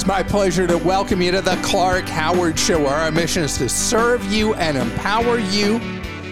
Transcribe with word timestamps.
It's 0.00 0.06
my 0.06 0.22
pleasure 0.22 0.66
to 0.66 0.78
welcome 0.78 1.20
you 1.20 1.30
to 1.30 1.42
the 1.42 1.60
Clark 1.62 2.08
Howard 2.08 2.58
Show, 2.58 2.78
where 2.78 2.94
our 2.94 3.10
mission 3.10 3.42
is 3.42 3.58
to 3.58 3.68
serve 3.68 4.24
you 4.32 4.54
and 4.54 4.78
empower 4.78 5.38
you 5.38 5.78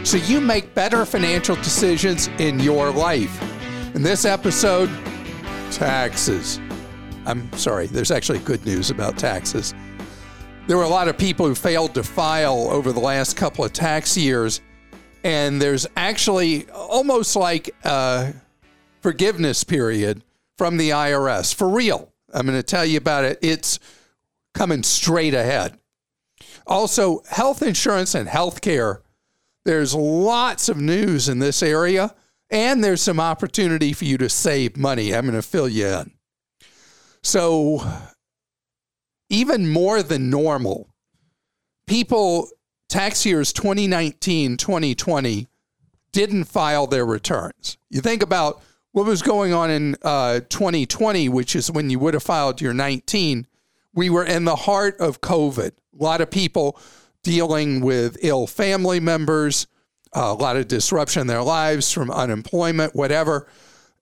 so 0.06 0.16
you 0.16 0.41
make 0.41 0.74
better 0.74 1.04
financial 1.04 1.54
decisions 1.56 2.28
in 2.38 2.58
your 2.60 2.91
life. 2.91 3.42
In 3.94 4.02
this 4.02 4.24
episode, 4.24 4.88
taxes. 5.70 6.58
I'm 7.27 7.52
sorry, 7.58 7.88
there's 7.88 8.10
actually 8.10 8.38
good 8.38 8.64
news 8.64 8.88
about 8.88 9.18
taxes. 9.18 9.74
There 10.66 10.78
were 10.78 10.84
a 10.84 10.88
lot 10.88 11.08
of 11.08 11.19
people 11.19 11.46
who 11.46 11.55
failed 11.55 11.92
to 11.96 12.02
file 12.02 12.70
over 12.70 12.91
the 12.91 13.00
last 13.00 13.36
couple 13.36 13.66
of 13.66 13.74
tax 13.74 14.16
years, 14.16 14.62
and 15.24 15.60
there's 15.60 15.86
actually 15.94 16.66
almost 16.70 17.36
like 17.36 17.69
a 17.84 18.32
forgiveness 19.02 19.62
period 19.62 20.24
from 20.56 20.78
the 20.78 20.88
IRS 20.88 21.55
for 21.55 21.69
real. 21.69 22.10
I'm 22.32 22.46
going 22.46 22.59
to 22.59 22.62
tell 22.62 22.84
you 22.84 22.98
about 22.98 23.24
it. 23.24 23.38
It's 23.42 23.78
coming 24.55 24.83
straight 24.83 25.34
ahead. 25.34 25.78
Also, 26.66 27.22
health 27.30 27.62
insurance 27.62 28.14
and 28.14 28.28
health 28.28 28.61
care. 28.61 29.03
There's 29.64 29.94
lots 29.94 30.69
of 30.69 30.77
news 30.78 31.28
in 31.28 31.38
this 31.38 31.62
area, 31.62 32.14
and 32.50 32.83
there's 32.83 33.03
some 33.03 33.20
opportunity 33.20 33.92
for 33.92 34.05
you 34.05 34.19
to 34.19 34.28
save 34.28 34.77
money. 34.77 35.14
I'm 35.14 35.25
going 35.25 35.34
to 35.34 35.42
fill 35.42 35.69
you 35.69 35.86
in. 35.86 36.12
So, 37.22 37.86
even 39.28 39.69
more 39.69 40.03
than 40.03 40.31
normal, 40.31 40.88
people, 41.86 42.48
tax 42.88 43.27
years 43.27 43.53
2019, 43.53 44.56
2020, 44.56 45.47
didn't 46.12 46.44
file 46.44 46.86
their 46.86 47.05
returns. 47.05 47.77
You 47.91 48.00
think 48.00 48.22
about 48.22 48.62
what 48.92 49.06
was 49.06 49.22
going 49.22 49.53
on 49.53 49.70
in 49.70 49.97
uh, 50.03 50.41
2020, 50.48 51.28
which 51.28 51.55
is 51.55 51.70
when 51.70 51.91
you 51.91 51.98
would 51.98 52.14
have 52.14 52.22
filed 52.22 52.61
your 52.61 52.75
19, 52.75 53.47
we 53.94 54.11
were 54.11 54.25
in 54.25 54.44
the 54.44 54.56
heart 54.56 54.98
of 54.98 55.20
COVID. 55.20 55.70
A 55.70 56.03
lot 56.03 56.20
of 56.20 56.31
people 56.31 56.78
dealing 57.22 57.81
with 57.81 58.16
ill 58.22 58.47
family 58.47 59.00
members, 59.00 59.66
uh, 60.16 60.34
a 60.39 60.41
lot 60.41 60.56
of 60.56 60.69
disruption 60.69 61.22
in 61.22 61.27
their 61.27 61.42
lives 61.42 61.92
from 61.92 62.11
unemployment, 62.11 62.94
whatever. 62.94 63.48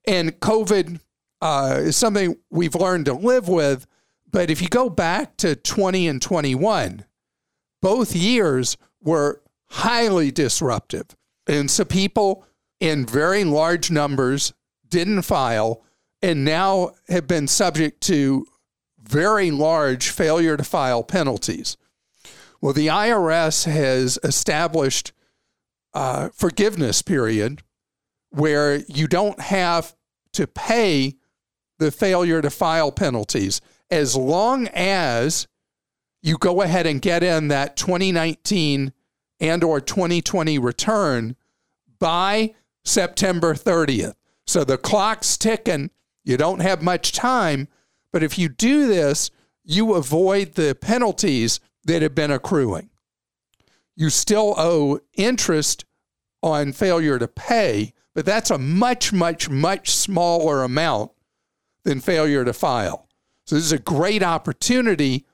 And 0.06 0.38
COVID 0.40 1.00
uh, 1.40 1.80
is 1.80 1.96
something 1.96 2.36
we've 2.50 2.74
learned 2.74 3.06
to 3.06 3.14
live 3.14 3.48
with. 3.48 3.86
But 4.30 4.50
if 4.50 4.60
you 4.60 4.68
go 4.68 4.88
back 4.90 5.36
to 5.38 5.56
20 5.56 6.08
and 6.08 6.20
21, 6.20 7.04
both 7.80 8.14
years 8.14 8.76
were 9.02 9.42
highly 9.68 10.30
disruptive. 10.30 11.06
And 11.46 11.70
so 11.70 11.84
people 11.84 12.44
in 12.80 13.06
very 13.06 13.44
large 13.44 13.90
numbers 13.90 14.52
didn't 14.88 15.22
file 15.22 15.82
and 16.22 16.44
now 16.44 16.92
have 17.08 17.26
been 17.26 17.46
subject 17.46 18.00
to 18.02 18.46
very 19.02 19.50
large 19.50 20.10
failure 20.10 20.56
to 20.56 20.64
file 20.64 21.02
penalties. 21.02 21.76
Well, 22.60 22.72
the 22.72 22.88
IRS 22.88 23.64
has 23.64 24.18
established 24.24 25.12
a 25.94 26.30
forgiveness 26.30 27.02
period 27.02 27.62
where 28.30 28.78
you 28.88 29.06
don't 29.06 29.40
have 29.40 29.94
to 30.32 30.46
pay 30.46 31.14
the 31.78 31.90
failure 31.90 32.42
to 32.42 32.50
file 32.50 32.90
penalties 32.90 33.60
as 33.90 34.16
long 34.16 34.68
as 34.68 35.46
you 36.22 36.36
go 36.38 36.62
ahead 36.62 36.86
and 36.86 37.00
get 37.00 37.22
in 37.22 37.48
that 37.48 37.76
2019 37.76 38.92
and 39.38 39.64
or 39.64 39.80
2020 39.80 40.58
return 40.58 41.36
by 41.98 42.54
September 42.84 43.54
30th. 43.54 44.14
So 44.46 44.64
the 44.64 44.78
clock's 44.78 45.36
ticking. 45.36 45.90
You 46.24 46.36
don't 46.36 46.60
have 46.60 46.82
much 46.82 47.12
time. 47.12 47.68
But 48.12 48.22
if 48.22 48.38
you 48.38 48.48
do 48.48 48.86
this, 48.86 49.30
you 49.64 49.94
avoid 49.94 50.54
the 50.54 50.76
penalties 50.80 51.60
that 51.84 52.02
have 52.02 52.14
been 52.14 52.30
accruing. 52.30 52.90
You 53.96 54.10
still 54.10 54.54
owe 54.56 55.00
interest 55.14 55.84
on 56.42 56.72
failure 56.72 57.18
to 57.18 57.28
pay, 57.28 57.92
but 58.14 58.24
that's 58.24 58.50
a 58.50 58.58
much, 58.58 59.12
much, 59.12 59.48
much 59.48 59.90
smaller 59.90 60.62
amount 60.62 61.10
than 61.84 62.00
failure 62.00 62.44
to 62.44 62.52
file. 62.52 63.08
So 63.44 63.54
this 63.54 63.64
is 63.64 63.72
a 63.72 63.78
great 63.78 64.22
opportunity 64.22 65.26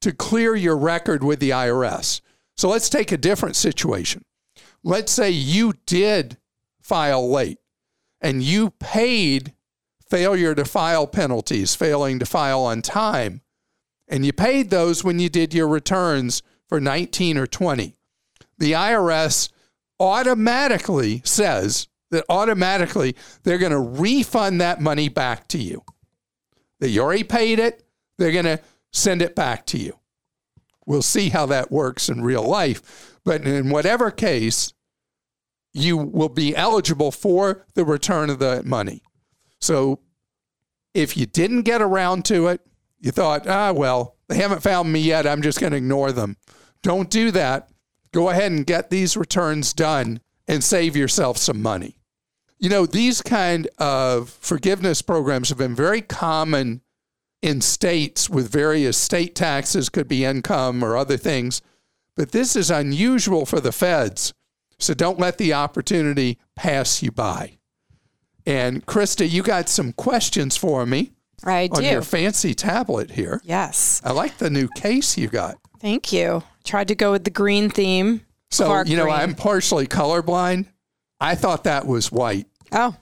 to 0.00 0.12
clear 0.12 0.54
your 0.54 0.76
record 0.76 1.24
with 1.24 1.40
the 1.40 1.50
IRS. 1.50 2.20
So 2.56 2.68
let's 2.68 2.88
take 2.88 3.12
a 3.12 3.16
different 3.16 3.56
situation. 3.56 4.24
Let's 4.82 5.12
say 5.12 5.30
you 5.30 5.74
did 5.84 6.38
file 6.80 7.28
late 7.28 7.58
and 8.20 8.42
you 8.42 8.70
paid 8.70 9.52
failure 10.08 10.54
to 10.54 10.64
file 10.64 11.06
penalties, 11.06 11.74
failing 11.74 12.18
to 12.18 12.26
file 12.26 12.60
on 12.60 12.82
time, 12.82 13.42
and 14.08 14.24
you 14.24 14.32
paid 14.32 14.70
those 14.70 15.02
when 15.02 15.18
you 15.18 15.28
did 15.28 15.52
your 15.52 15.68
returns 15.68 16.42
for 16.68 16.80
19 16.80 17.38
or 17.38 17.46
20, 17.46 17.96
the 18.58 18.72
IRS 18.72 19.50
automatically 19.98 21.22
says 21.24 21.88
that 22.10 22.24
automatically 22.28 23.16
they're 23.42 23.58
going 23.58 23.72
to 23.72 23.78
refund 23.78 24.60
that 24.60 24.80
money 24.80 25.08
back 25.08 25.48
to 25.48 25.58
you. 25.58 25.82
That 26.80 26.90
you 26.90 27.02
already 27.02 27.24
paid 27.24 27.58
it, 27.58 27.82
they're 28.18 28.32
going 28.32 28.44
to 28.44 28.60
send 28.92 29.22
it 29.22 29.34
back 29.34 29.66
to 29.66 29.78
you. 29.78 29.98
We'll 30.86 31.02
see 31.02 31.30
how 31.30 31.46
that 31.46 31.72
works 31.72 32.08
in 32.08 32.22
real 32.22 32.44
life. 32.44 33.18
But 33.24 33.44
in 33.44 33.70
whatever 33.70 34.10
case, 34.10 34.72
you 35.76 35.96
will 35.96 36.30
be 36.30 36.56
eligible 36.56 37.12
for 37.12 37.66
the 37.74 37.84
return 37.84 38.30
of 38.30 38.38
the 38.38 38.62
money. 38.64 39.02
So 39.60 40.00
if 40.94 41.16
you 41.16 41.26
didn't 41.26 41.62
get 41.62 41.82
around 41.82 42.24
to 42.26 42.46
it, 42.48 42.62
you 42.98 43.10
thought, 43.10 43.46
ah, 43.46 43.72
well, 43.72 44.16
they 44.28 44.36
haven't 44.36 44.62
found 44.62 44.90
me 44.90 45.00
yet. 45.00 45.26
I'm 45.26 45.42
just 45.42 45.60
going 45.60 45.72
to 45.72 45.76
ignore 45.76 46.12
them. 46.12 46.36
Don't 46.82 47.10
do 47.10 47.30
that. 47.32 47.68
Go 48.12 48.30
ahead 48.30 48.52
and 48.52 48.66
get 48.66 48.88
these 48.88 49.16
returns 49.16 49.74
done 49.74 50.20
and 50.48 50.64
save 50.64 50.96
yourself 50.96 51.36
some 51.36 51.60
money. 51.60 51.98
You 52.58 52.70
know, 52.70 52.86
these 52.86 53.20
kind 53.20 53.68
of 53.76 54.30
forgiveness 54.30 55.02
programs 55.02 55.50
have 55.50 55.58
been 55.58 55.74
very 55.74 56.00
common 56.00 56.80
in 57.42 57.60
states 57.60 58.30
with 58.30 58.50
various 58.50 58.96
state 58.96 59.34
taxes, 59.34 59.90
could 59.90 60.08
be 60.08 60.24
income 60.24 60.82
or 60.82 60.96
other 60.96 61.18
things. 61.18 61.60
But 62.16 62.32
this 62.32 62.56
is 62.56 62.70
unusual 62.70 63.44
for 63.44 63.60
the 63.60 63.72
feds 63.72 64.32
so 64.78 64.94
don't 64.94 65.18
let 65.18 65.38
the 65.38 65.52
opportunity 65.54 66.38
pass 66.54 67.02
you 67.02 67.10
by. 67.10 67.58
And 68.46 68.86
Krista, 68.86 69.28
you 69.28 69.42
got 69.42 69.68
some 69.68 69.92
questions 69.92 70.56
for 70.56 70.86
me. 70.86 71.12
I 71.44 71.68
on 71.72 71.82
do. 71.82 71.88
your 71.88 72.02
fancy 72.02 72.54
tablet 72.54 73.10
here. 73.10 73.40
Yes. 73.44 74.00
I 74.04 74.12
like 74.12 74.38
the 74.38 74.50
new 74.50 74.68
case 74.68 75.18
you 75.18 75.28
got. 75.28 75.56
Thank 75.80 76.12
you. 76.12 76.42
Tried 76.64 76.88
to 76.88 76.94
go 76.94 77.12
with 77.12 77.24
the 77.24 77.30
green 77.30 77.68
theme. 77.70 78.22
So, 78.50 78.82
you 78.86 78.96
know, 78.96 79.04
green. 79.04 79.16
I'm 79.16 79.34
partially 79.34 79.86
colorblind. 79.86 80.66
I 81.20 81.34
thought 81.34 81.64
that 81.64 81.86
was 81.86 82.12
white. 82.12 82.46
Oh. 82.72 82.96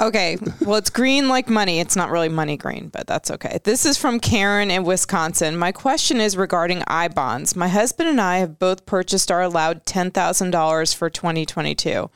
Okay. 0.00 0.38
Well, 0.60 0.76
it's 0.76 0.90
green 0.90 1.28
like 1.28 1.48
money. 1.48 1.80
It's 1.80 1.96
not 1.96 2.10
really 2.10 2.28
money 2.28 2.56
green, 2.56 2.88
but 2.88 3.08
that's 3.08 3.32
okay. 3.32 3.58
This 3.64 3.84
is 3.84 3.98
from 3.98 4.20
Karen 4.20 4.70
in 4.70 4.84
Wisconsin. 4.84 5.56
My 5.56 5.72
question 5.72 6.20
is 6.20 6.36
regarding 6.36 6.84
I 6.86 7.08
bonds. 7.08 7.56
My 7.56 7.66
husband 7.66 8.08
and 8.08 8.20
I 8.20 8.38
have 8.38 8.60
both 8.60 8.86
purchased 8.86 9.32
our 9.32 9.42
allowed 9.42 9.84
$10,000 9.86 10.94
for 10.94 11.10
2022. 11.10 12.10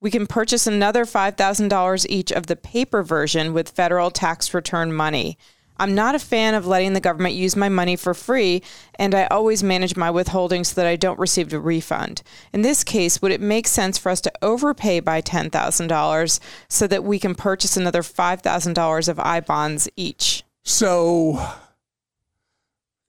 We 0.00 0.10
can 0.10 0.26
purchase 0.26 0.66
another 0.66 1.04
$5,000 1.04 2.06
each 2.08 2.32
of 2.32 2.46
the 2.46 2.56
paper 2.56 3.02
version 3.02 3.52
with 3.52 3.68
federal 3.68 4.10
tax 4.10 4.54
return 4.54 4.92
money. 4.92 5.36
I'm 5.78 5.94
not 5.94 6.14
a 6.14 6.18
fan 6.18 6.54
of 6.54 6.66
letting 6.66 6.92
the 6.92 7.00
government 7.00 7.34
use 7.34 7.56
my 7.56 7.68
money 7.68 7.96
for 7.96 8.14
free, 8.14 8.62
and 8.94 9.14
I 9.14 9.26
always 9.26 9.62
manage 9.62 9.96
my 9.96 10.10
withholding 10.10 10.64
so 10.64 10.74
that 10.76 10.86
I 10.86 10.96
don't 10.96 11.18
receive 11.18 11.52
a 11.52 11.60
refund. 11.60 12.22
In 12.52 12.62
this 12.62 12.84
case, 12.84 13.20
would 13.20 13.32
it 13.32 13.40
make 13.40 13.66
sense 13.66 13.98
for 13.98 14.10
us 14.10 14.20
to 14.22 14.32
overpay 14.42 15.00
by 15.00 15.20
$10,000 15.20 16.40
so 16.68 16.86
that 16.86 17.04
we 17.04 17.18
can 17.18 17.34
purchase 17.34 17.76
another 17.76 18.02
$5,000 18.02 19.08
of 19.08 19.20
I 19.20 19.40
bonds 19.40 19.88
each? 19.96 20.44
So, 20.62 21.40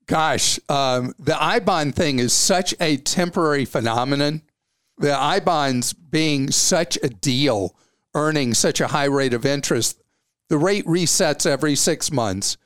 gosh, 0.05 0.59
um, 0.69 1.13
the 1.17 1.41
I 1.41 1.59
bond 1.59 1.95
thing 1.95 2.19
is 2.19 2.33
such 2.33 2.75
a 2.79 2.97
temporary 2.97 3.65
phenomenon. 3.65 4.41
The 4.97 5.17
I 5.17 5.39
bonds 5.39 5.93
being 5.93 6.51
such 6.51 6.97
a 7.03 7.09
deal, 7.09 7.75
earning 8.13 8.53
such 8.53 8.81
a 8.81 8.87
high 8.87 9.05
rate 9.05 9.33
of 9.33 9.45
interest, 9.45 10.01
the 10.49 10.57
rate 10.57 10.85
resets 10.85 11.45
every 11.45 11.75
six 11.75 12.11
months. 12.11 12.57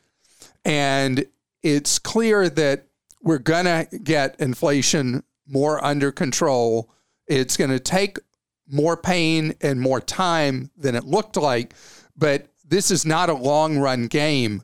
And 0.64 1.26
it's 1.64 2.00
clear 2.00 2.50
that 2.50 2.86
we're 3.22 3.40
going 3.40 3.66
to 3.66 3.88
get 4.00 4.40
inflation 4.40 5.24
more 5.48 5.84
under 5.84 6.12
control. 6.12 6.92
It's 7.28 7.58
going 7.58 7.70
to 7.72 7.80
take 7.80 8.18
more 8.70 8.98
pain 8.98 9.54
and 9.62 9.80
more 9.80 10.00
time 10.00 10.72
than 10.78 10.96
it 10.96 11.04
looked 11.04 11.38
like, 11.38 11.74
but 12.16 12.48
this 12.68 12.90
is 12.90 13.06
not 13.06 13.30
a 13.30 13.34
long 13.34 13.78
run 13.78 14.08
game. 14.08 14.64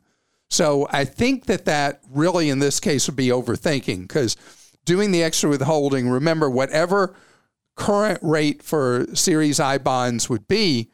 So 0.49 0.87
I 0.91 1.03
think 1.03 1.45
that 1.47 1.65
that 1.65 2.01
really 2.09 2.49
in 2.49 2.59
this 2.59 2.79
case 2.79 3.07
would 3.07 3.17
be 3.17 3.27
overthinking 3.27 4.03
because 4.03 4.37
doing 4.85 5.11
the 5.11 5.23
extra 5.23 5.49
withholding, 5.49 6.09
remember, 6.09 6.49
whatever 6.49 7.15
current 7.75 8.19
rate 8.21 8.63
for 8.63 9.05
Series 9.13 9.59
I 9.59 9.77
bonds 9.77 10.29
would 10.29 10.47
be, 10.47 10.89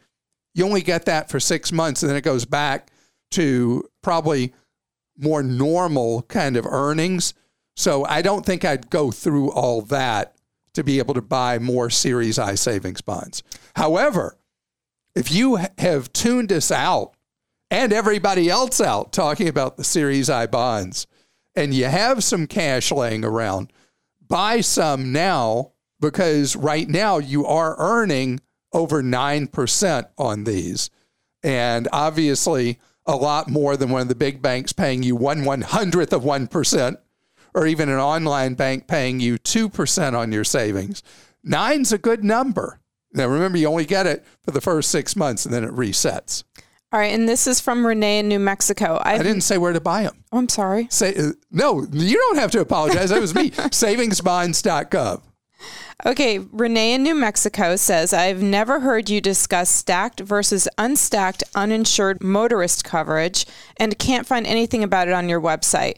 you 0.54 0.66
only 0.66 0.82
get 0.82 1.06
that 1.06 1.30
for 1.30 1.40
six 1.40 1.72
months 1.72 2.04
and 2.04 2.10
then 2.10 2.18
it 2.18 2.24
goes 2.24 2.46
back 2.46 2.92
to 3.32 3.88
probably 4.02 4.54
more 5.18 5.44
normal 5.44 6.24
kind 6.24 6.58
of 6.58 6.66
earnings. 6.66 7.34
So 7.76 8.06
I 8.06 8.22
don't 8.22 8.46
think 8.46 8.64
I'd 8.64 8.90
go 8.90 9.12
through 9.12 9.52
all 9.52 9.82
that 9.84 10.36
to 10.74 10.84
be 10.84 11.00
able 11.00 11.14
to 11.14 11.22
buy 11.22 11.60
more 11.60 11.90
Series 11.90 12.40
I 12.40 12.56
savings 12.56 13.02
bonds. 13.02 13.44
However, 13.76 14.38
if 15.16 15.32
you 15.32 15.60
have 15.78 16.12
tuned 16.14 16.52
us 16.52 16.72
out 16.72 17.14
and 17.70 17.94
everybody 17.94 18.50
else 18.50 18.82
out 18.82 19.12
talking 19.12 19.48
about 19.48 19.78
the 19.78 19.84
Series 19.84 20.30
I 20.30 20.48
bonds 20.48 21.08
and 21.56 21.74
you 21.74 21.86
have 21.86 22.24
some 22.24 22.48
cash 22.48 22.92
laying 22.92 23.24
around, 23.24 23.72
buy 24.28 24.62
some 24.62 25.12
now 25.12 25.72
because 26.00 26.56
right 26.56 26.88
now 26.88 27.20
you 27.20 27.46
are 27.46 27.76
earning 27.78 28.40
over 28.74 29.02
9% 29.02 30.06
on 30.18 30.44
these. 30.44 30.90
And 31.44 31.88
obviously, 31.92 32.80
a 33.06 33.16
lot 33.16 33.50
more 33.50 33.78
than 33.78 33.90
one 33.90 34.02
of 34.02 34.08
the 34.08 34.16
big 34.16 34.42
banks 34.42 34.74
paying 34.74 35.04
you 35.04 35.16
one 35.16 35.44
one 35.46 35.62
hundredth 35.62 36.14
of 36.14 36.24
1%, 36.24 36.98
or 37.54 37.68
even 37.68 37.90
an 37.90 38.00
online 38.00 38.56
bank 38.56 38.88
paying 38.88 39.20
you 39.20 39.38
2% 39.38 40.14
on 40.18 40.32
your 40.32 40.44
savings. 40.44 41.04
Nine's 41.44 41.92
a 41.92 41.98
good 41.98 42.24
number. 42.24 42.80
Now, 43.14 43.28
remember, 43.28 43.58
you 43.58 43.68
only 43.68 43.86
get 43.86 44.08
it 44.08 44.26
for 44.44 44.52
the 44.52 44.62
first 44.62 44.90
six 44.90 45.16
months 45.16 45.46
and 45.46 45.54
then 45.54 45.64
it 45.64 45.72
resets. 45.72 46.44
All 46.92 47.00
right, 47.00 47.14
and 47.14 47.28
this 47.28 47.48
is 47.48 47.60
from 47.60 47.86
Renee 47.86 48.20
in 48.20 48.28
New 48.28 48.40
Mexico. 48.40 49.00
I've, 49.04 49.22
I 49.22 49.24
did 49.24 49.34
not 49.34 49.44
say 49.44 49.58
where 49.58 49.74
to 49.74 49.82
buy 49.82 50.04
them. 50.04 50.24
Oh, 50.32 50.38
I'm 50.38 50.48
sorry. 50.48 50.88
Say 50.92 51.16
uh, 51.16 51.32
no. 51.50 51.88
You 51.92 52.18
don't 52.18 52.38
have 52.38 52.52
to 52.52 52.62
apologize. 52.62 53.10
That 53.10 53.20
was 53.20 53.34
me. 53.34 53.50
Savingsbonds.gov. 53.52 55.22
Okay, 56.06 56.40
Renee 56.40 56.94
in 56.94 57.04
New 57.04 57.16
Mexico 57.16 57.76
says, 57.76 58.14
I've 58.14 58.42
never 58.42 58.82
heard 58.82 59.10
you 59.10 59.22
discuss 59.22 59.70
stacked 59.70 60.20
versus 60.20 60.68
unstacked 60.78 61.44
uninsured 61.56 62.22
motorist 62.22 62.84
coverage 62.84 63.46
and 63.78 63.98
can't 63.98 64.28
find 64.28 64.46
anything 64.46 64.84
about 64.84 65.08
it 65.08 65.14
on 65.14 65.30
your 65.30 65.40
website. 65.40 65.96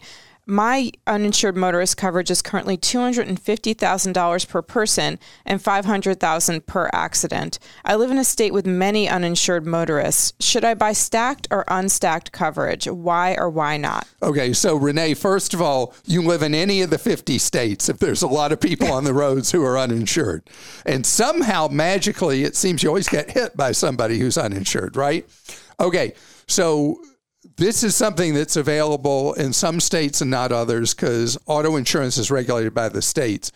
My 0.48 0.92
uninsured 1.08 1.58
motorist 1.58 1.98
coverage 1.98 2.30
is 2.30 2.44
currently 2.44 2.78
$250,000 2.78 4.48
per 4.48 4.62
person 4.62 5.18
and 5.44 5.60
$500,000 5.60 6.66
per 6.68 6.88
accident. 6.94 7.58
I 7.84 7.96
live 7.96 8.12
in 8.12 8.20
a 8.20 8.24
state 8.24 8.54
with 8.54 8.68
many 8.68 9.10
uninsured 9.10 9.66
motorists. 9.66 10.34
Should 10.40 10.64
I 10.64 10.76
buy 10.76 10.94
stacked 10.94 11.48
or 11.50 11.66
unstacked 11.68 12.32
coverage? 12.32 12.86
Why 12.86 13.34
or 13.34 13.50
why 13.50 13.78
not? 13.78 14.08
Okay, 14.22 14.54
so 14.54 14.76
Renee, 14.76 15.16
first 15.16 15.56
of 15.56 15.64
all, 15.64 15.96
you 16.06 16.22
live 16.22 16.44
in 16.44 16.54
any 16.54 16.84
of 16.84 16.92
the 16.92 17.00
50 17.00 17.40
states 17.40 17.90
if 17.90 17.98
there's 17.98 18.22
a 18.22 18.28
lot 18.28 18.52
of 18.52 18.62
people 18.62 18.92
on 18.92 19.04
the 19.04 19.16
roads 19.16 19.52
who 19.52 19.66
are 19.66 19.80
uninsured. 19.80 20.48
And 20.86 21.08
somehow 21.08 21.70
magically 21.70 22.44
it 22.44 22.56
seems 22.56 22.84
you 22.84 22.90
always 22.90 23.10
get 23.10 23.32
hit 23.32 23.58
by 23.58 23.72
somebody 23.72 24.20
who's 24.20 24.38
uninsured, 24.38 24.96
right? 24.96 25.28
Okay. 25.80 26.14
So 26.46 27.00
this 27.58 27.84
is 27.84 27.96
something 27.96 28.34
that's 28.34 28.56
available 28.56 29.34
in 29.34 29.54
some 29.54 29.80
states 29.80 30.22
and 30.22 30.32
not 30.32 30.52
others 30.52 30.94
because 30.94 31.38
auto 31.46 31.76
insurance 31.76 32.18
is 32.18 32.32
regulated 32.32 32.74
by 32.74 32.90
the 32.90 33.02
states. 33.02 33.52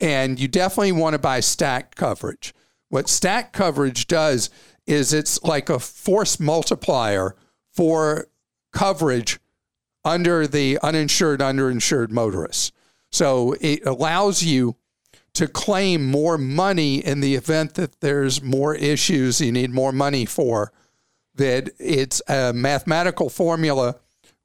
And 0.00 0.38
you 0.38 0.48
definitely 0.48 0.92
want 0.92 1.14
to 1.14 1.18
buy 1.18 1.40
stack 1.40 1.94
coverage. 1.94 2.54
What 2.88 3.08
stack 3.08 3.52
coverage 3.52 4.06
does 4.06 4.50
is 4.86 5.12
it's 5.12 5.42
like 5.42 5.68
a 5.68 5.78
force 5.78 6.40
multiplier 6.40 7.36
for 7.72 8.28
coverage 8.72 9.38
under 10.04 10.46
the 10.46 10.78
uninsured, 10.82 11.40
underinsured 11.40 12.10
motorists. 12.10 12.72
So 13.10 13.54
it 13.60 13.84
allows 13.86 14.42
you 14.42 14.76
to 15.34 15.46
claim 15.46 16.10
more 16.10 16.38
money 16.38 17.04
in 17.04 17.20
the 17.20 17.34
event 17.34 17.74
that 17.74 18.00
there's 18.00 18.42
more 18.42 18.74
issues 18.74 19.40
you 19.40 19.52
need 19.52 19.70
more 19.70 19.92
money 19.92 20.24
for 20.24 20.72
that 21.38 21.70
it's 21.78 22.20
a 22.28 22.52
mathematical 22.52 23.30
formula 23.30 23.96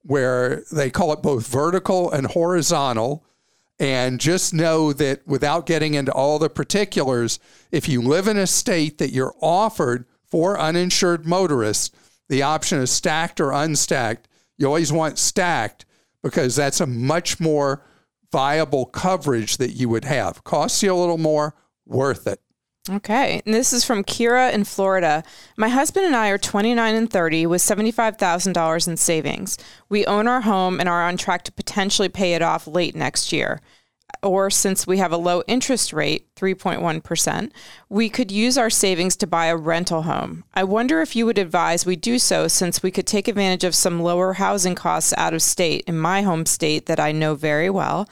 where 0.03 0.63
they 0.71 0.89
call 0.89 1.13
it 1.13 1.21
both 1.21 1.47
vertical 1.47 2.11
and 2.11 2.27
horizontal. 2.27 3.25
And 3.79 4.19
just 4.19 4.53
know 4.53 4.93
that 4.93 5.27
without 5.27 5.65
getting 5.65 5.95
into 5.95 6.11
all 6.11 6.39
the 6.39 6.49
particulars, 6.49 7.39
if 7.71 7.89
you 7.89 8.01
live 8.01 8.27
in 8.27 8.37
a 8.37 8.47
state 8.47 8.99
that 8.99 9.11
you're 9.11 9.35
offered 9.41 10.05
for 10.25 10.59
uninsured 10.59 11.25
motorists, 11.25 11.91
the 12.29 12.43
option 12.43 12.79
is 12.79 12.91
stacked 12.91 13.41
or 13.41 13.51
unstacked. 13.51 14.27
You 14.57 14.67
always 14.67 14.93
want 14.93 15.17
stacked 15.17 15.85
because 16.21 16.55
that's 16.55 16.79
a 16.79 16.87
much 16.87 17.39
more 17.39 17.83
viable 18.31 18.85
coverage 18.85 19.57
that 19.57 19.71
you 19.71 19.89
would 19.89 20.05
have. 20.05 20.43
Costs 20.43 20.81
you 20.83 20.93
a 20.93 20.95
little 20.95 21.17
more, 21.17 21.55
worth 21.85 22.27
it. 22.27 22.39
Okay. 22.89 23.41
And 23.45 23.53
this 23.53 23.71
is 23.71 23.85
from 23.85 24.03
Kira 24.03 24.51
in 24.51 24.65
Florida. 24.65 25.23
My 25.55 25.69
husband 25.69 26.05
and 26.05 26.15
I 26.15 26.27
are 26.29 26.37
29 26.37 26.95
and 26.95 27.09
30 27.09 27.45
with 27.45 27.61
$75,000 27.61 28.87
in 28.89 28.97
savings. 28.97 29.57
We 29.87 30.05
own 30.05 30.27
our 30.27 30.41
home 30.41 30.81
and 30.81 30.89
are 30.89 31.07
on 31.07 31.15
track 31.15 31.43
to 31.45 31.53
potentially 31.53 32.09
pay 32.09 32.33
it 32.33 32.41
off 32.41 32.67
late 32.67 32.93
next 32.93 33.31
year. 33.31 33.61
Or 34.21 34.49
since 34.49 34.85
we 34.85 34.97
have 34.97 35.13
a 35.13 35.17
low 35.17 35.43
interest 35.47 35.93
rate, 35.93 36.27
3.1%, 36.35 37.51
we 37.89 38.09
could 38.09 38.31
use 38.31 38.57
our 38.57 38.69
savings 38.69 39.15
to 39.17 39.27
buy 39.27 39.45
a 39.45 39.57
rental 39.57 40.03
home. 40.03 40.43
I 40.53 40.65
wonder 40.65 41.01
if 41.01 41.15
you 41.15 41.25
would 41.25 41.37
advise 41.37 41.85
we 41.85 41.95
do 41.95 42.19
so 42.19 42.49
since 42.49 42.83
we 42.83 42.91
could 42.91 43.07
take 43.07 43.29
advantage 43.29 43.63
of 43.63 43.75
some 43.75 44.01
lower 44.01 44.33
housing 44.33 44.75
costs 44.75 45.13
out 45.17 45.33
of 45.33 45.41
state 45.41 45.85
in 45.87 45.97
my 45.97 46.21
home 46.21 46.45
state 46.45 46.85
that 46.87 46.99
I 46.99 47.13
know 47.13 47.33
very 47.33 47.69
well 47.69 48.09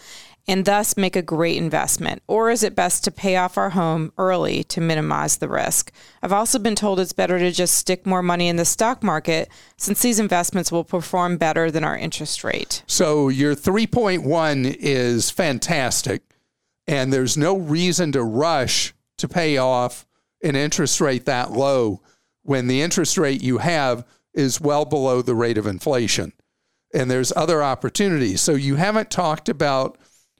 and 0.52 0.66
thus 0.66 0.98
make 0.98 1.16
a 1.16 1.22
great 1.22 1.56
investment? 1.56 2.22
Or 2.28 2.52
is 2.52 2.62
it 2.62 2.76
best 2.76 3.06
to 3.06 3.12
pay 3.12 3.38
off 3.38 3.58
our 3.58 3.70
home 3.70 4.12
early 4.18 4.66
to 4.66 4.82
minimize 4.82 5.38
the 5.38 5.48
risk? 5.48 5.94
I've 6.22 6.34
also 6.34 6.60
been 6.60 6.76
told 6.76 7.00
it's 7.00 7.14
better 7.14 7.40
to 7.40 7.52
just 7.52 7.76
stick 7.76 8.06
more 8.06 8.22
money 8.22 8.50
in 8.50 8.58
the 8.58 8.66
stock 8.66 9.02
market 9.02 9.50
since 9.78 10.02
these 10.02 10.20
investments 10.20 10.70
will 10.70 10.84
perform 10.84 11.38
better 11.38 11.72
than 11.72 11.86
our 11.86 11.98
interest 11.98 12.44
rate. 12.44 12.84
So 12.86 13.30
your 13.30 13.56
3.1 13.56 14.76
is 14.78 15.32
fantastic, 15.32 16.22
and 16.86 17.14
there's 17.14 17.38
no 17.38 17.58
reason 17.58 18.12
to 18.12 18.24
rush 18.24 18.94
to 19.20 19.30
pay 19.30 19.56
off 19.58 20.06
an 20.44 20.58
interest 20.58 21.00
rate 21.00 21.26
that 21.28 21.52
low 21.52 22.02
when 22.44 22.68
the 22.68 22.82
interest 22.82 23.18
rate 23.18 23.42
you 23.42 23.60
have 23.60 24.06
is 24.34 24.60
well 24.60 24.84
below 24.84 25.22
the 25.22 25.36
rate 25.36 25.58
of 25.58 25.68
inflation. 25.68 26.34
And 26.94 27.10
there's 27.10 27.32
other 27.38 27.64
opportunities. 27.64 28.42
So 28.42 28.56
you 28.56 28.76
haven't 28.76 29.10
talked 29.10 29.48
about 29.48 29.98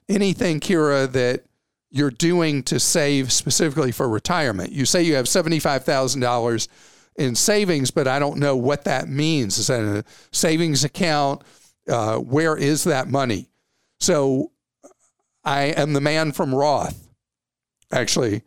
anything, 0.08 0.60
Kira, 0.60 1.10
that 1.12 1.44
you're 1.90 2.10
doing 2.10 2.62
to 2.64 2.80
save 2.80 3.30
specifically 3.32 3.92
for 3.92 4.08
retirement. 4.08 4.72
You 4.72 4.86
say 4.86 5.02
you 5.02 5.14
have 5.14 5.26
$75,000 5.26 6.68
in 7.16 7.34
savings, 7.34 7.90
but 7.90 8.08
I 8.08 8.18
don't 8.18 8.38
know 8.38 8.56
what 8.56 8.84
that 8.84 9.08
means. 9.08 9.58
Is 9.58 9.66
that 9.66 9.82
a 9.82 10.04
savings 10.32 10.84
account? 10.84 11.42
Uh, 11.88 12.18
where 12.18 12.56
is 12.56 12.84
that 12.84 13.08
money? 13.08 13.48
So 14.00 14.52
I 15.44 15.64
am 15.64 15.92
the 15.92 16.00
man 16.00 16.32
from 16.32 16.54
Roth. 16.54 17.08
Actually, 17.92 18.42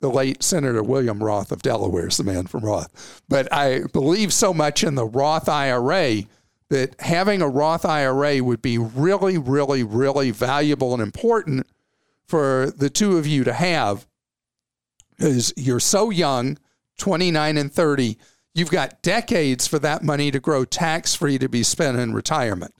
the 0.00 0.10
late 0.10 0.42
Senator 0.42 0.82
William 0.82 1.22
Roth 1.22 1.50
of 1.50 1.62
Delaware 1.62 2.08
is 2.08 2.18
the 2.18 2.24
man 2.24 2.46
from 2.46 2.64
Roth. 2.64 3.22
But 3.28 3.52
I 3.52 3.82
believe 3.92 4.32
so 4.32 4.54
much 4.54 4.84
in 4.84 4.94
the 4.94 5.06
Roth 5.06 5.48
IRA 5.48 6.22
that 6.70 7.00
having 7.00 7.42
a 7.42 7.48
Roth 7.48 7.84
IRA 7.84 8.42
would 8.42 8.60
be 8.60 8.78
really, 8.78 9.38
really, 9.38 9.82
really 9.82 10.30
valuable 10.30 10.92
and 10.92 11.02
important 11.02 11.66
for 12.26 12.72
the 12.76 12.90
two 12.90 13.18
of 13.18 13.26
you 13.26 13.44
to 13.44 13.52
have. 13.52 14.06
Because 15.16 15.52
you're 15.56 15.80
so 15.80 16.10
young 16.10 16.58
29 16.98 17.56
and 17.56 17.72
30 17.72 18.18
you've 18.56 18.70
got 18.70 19.02
decades 19.02 19.66
for 19.66 19.78
that 19.78 20.02
money 20.02 20.30
to 20.30 20.40
grow 20.40 20.64
tax 20.64 21.14
free 21.14 21.38
to 21.38 21.48
be 21.48 21.62
spent 21.62 21.98
in 21.98 22.14
retirement. 22.14 22.74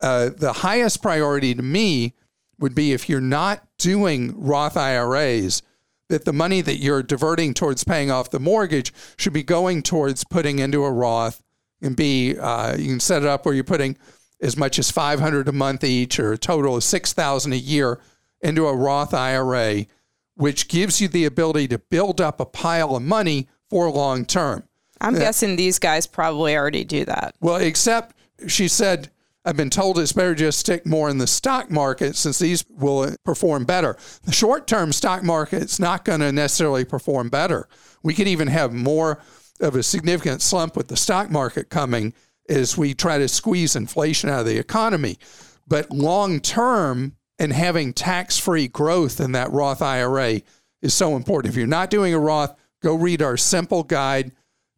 Uh, 0.00 0.30
the 0.36 0.52
highest 0.52 1.00
priority 1.00 1.54
to 1.54 1.62
me 1.62 2.12
would 2.58 2.74
be 2.74 2.92
if 2.92 3.08
you're 3.08 3.20
not 3.20 3.64
doing 3.78 4.34
roth 4.36 4.76
iras 4.76 5.62
that 6.08 6.24
the 6.24 6.32
money 6.32 6.60
that 6.60 6.78
you're 6.78 7.04
diverting 7.04 7.54
towards 7.54 7.84
paying 7.84 8.10
off 8.10 8.30
the 8.30 8.40
mortgage 8.40 8.92
should 9.16 9.32
be 9.32 9.44
going 9.44 9.80
towards 9.80 10.24
putting 10.24 10.58
into 10.58 10.84
a 10.84 10.90
roth 10.90 11.40
and 11.82 11.96
be 11.96 12.36
uh, 12.38 12.76
you 12.76 12.88
can 12.88 13.00
set 13.00 13.22
it 13.22 13.28
up 13.28 13.44
where 13.44 13.54
you're 13.54 13.64
putting 13.64 13.96
as 14.40 14.56
much 14.56 14.78
as 14.78 14.90
500 14.90 15.48
a 15.48 15.52
month 15.52 15.84
each 15.84 16.18
or 16.18 16.32
a 16.32 16.38
total 16.38 16.76
of 16.76 16.84
6000 16.84 17.52
a 17.52 17.56
year 17.56 18.00
into 18.40 18.66
a 18.66 18.74
Roth 18.74 19.14
IRA 19.14 19.86
which 20.34 20.68
gives 20.68 21.00
you 21.00 21.08
the 21.08 21.24
ability 21.24 21.68
to 21.68 21.78
build 21.78 22.20
up 22.20 22.40
a 22.40 22.46
pile 22.46 22.96
of 22.96 23.02
money 23.02 23.48
for 23.68 23.90
long 23.90 24.24
term. 24.24 24.64
I'm 25.00 25.14
guessing 25.14 25.56
these 25.56 25.78
guys 25.78 26.06
probably 26.06 26.56
already 26.56 26.84
do 26.84 27.04
that. 27.04 27.34
Well, 27.40 27.56
except 27.56 28.16
she 28.46 28.68
said, 28.68 29.10
I've 29.44 29.56
been 29.56 29.70
told 29.70 29.98
it's 29.98 30.12
better 30.12 30.34
just 30.34 30.60
stick 30.60 30.86
more 30.86 31.10
in 31.10 31.18
the 31.18 31.26
stock 31.26 31.70
market 31.70 32.14
since 32.14 32.38
these 32.38 32.64
will 32.70 33.16
perform 33.24 33.64
better. 33.64 33.96
The 34.22 34.32
short 34.32 34.68
term 34.68 34.92
stock 34.92 35.24
market's 35.24 35.80
not 35.80 36.04
going 36.04 36.20
to 36.20 36.30
necessarily 36.30 36.84
perform 36.84 37.28
better. 37.28 37.68
We 38.04 38.14
could 38.14 38.28
even 38.28 38.46
have 38.48 38.72
more 38.72 39.20
of 39.62 39.76
a 39.76 39.82
significant 39.82 40.42
slump 40.42 40.76
with 40.76 40.88
the 40.88 40.96
stock 40.96 41.30
market 41.30 41.70
coming 41.70 42.12
as 42.48 42.76
we 42.76 42.94
try 42.94 43.18
to 43.18 43.28
squeeze 43.28 43.76
inflation 43.76 44.28
out 44.28 44.40
of 44.40 44.46
the 44.46 44.58
economy. 44.58 45.18
But 45.66 45.90
long 45.90 46.40
term, 46.40 47.16
and 47.38 47.52
having 47.52 47.92
tax 47.92 48.38
free 48.38 48.68
growth 48.68 49.20
in 49.20 49.32
that 49.32 49.50
Roth 49.50 49.82
IRA 49.82 50.42
is 50.80 50.94
so 50.94 51.16
important. 51.16 51.52
If 51.52 51.58
you're 51.58 51.66
not 51.66 51.90
doing 51.90 52.14
a 52.14 52.18
Roth, 52.18 52.54
go 52.82 52.94
read 52.94 53.22
our 53.22 53.36
simple 53.36 53.82
guide 53.82 54.32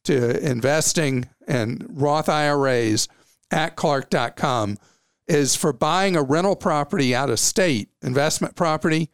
to 0.05 0.41
investing 0.47 1.29
and 1.47 1.87
Roth 1.91 2.29
IRAs 2.29 3.09
at 3.51 3.77
clark.com. 3.77 4.79
Is 5.27 5.57
for 5.57 5.73
buying 5.73 6.17
a 6.17 6.23
rental 6.23 6.55
property 6.55 7.15
out 7.15 7.31
of 7.31 7.41
state, 7.41 7.89
investment 8.03 8.57
property. 8.57 9.11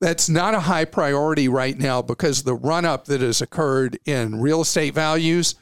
That's 0.00 0.28
not 0.30 0.54
a 0.54 0.60
high 0.60 0.86
priority 0.86 1.48
right 1.48 1.78
now 1.78 2.00
because 2.00 2.42
the 2.42 2.54
run 2.54 2.84
up 2.84 3.04
that 3.06 3.20
has 3.20 3.42
occurred 3.42 3.98
in 4.06 4.40
real 4.40 4.62
estate 4.62 4.94
values, 4.94 5.54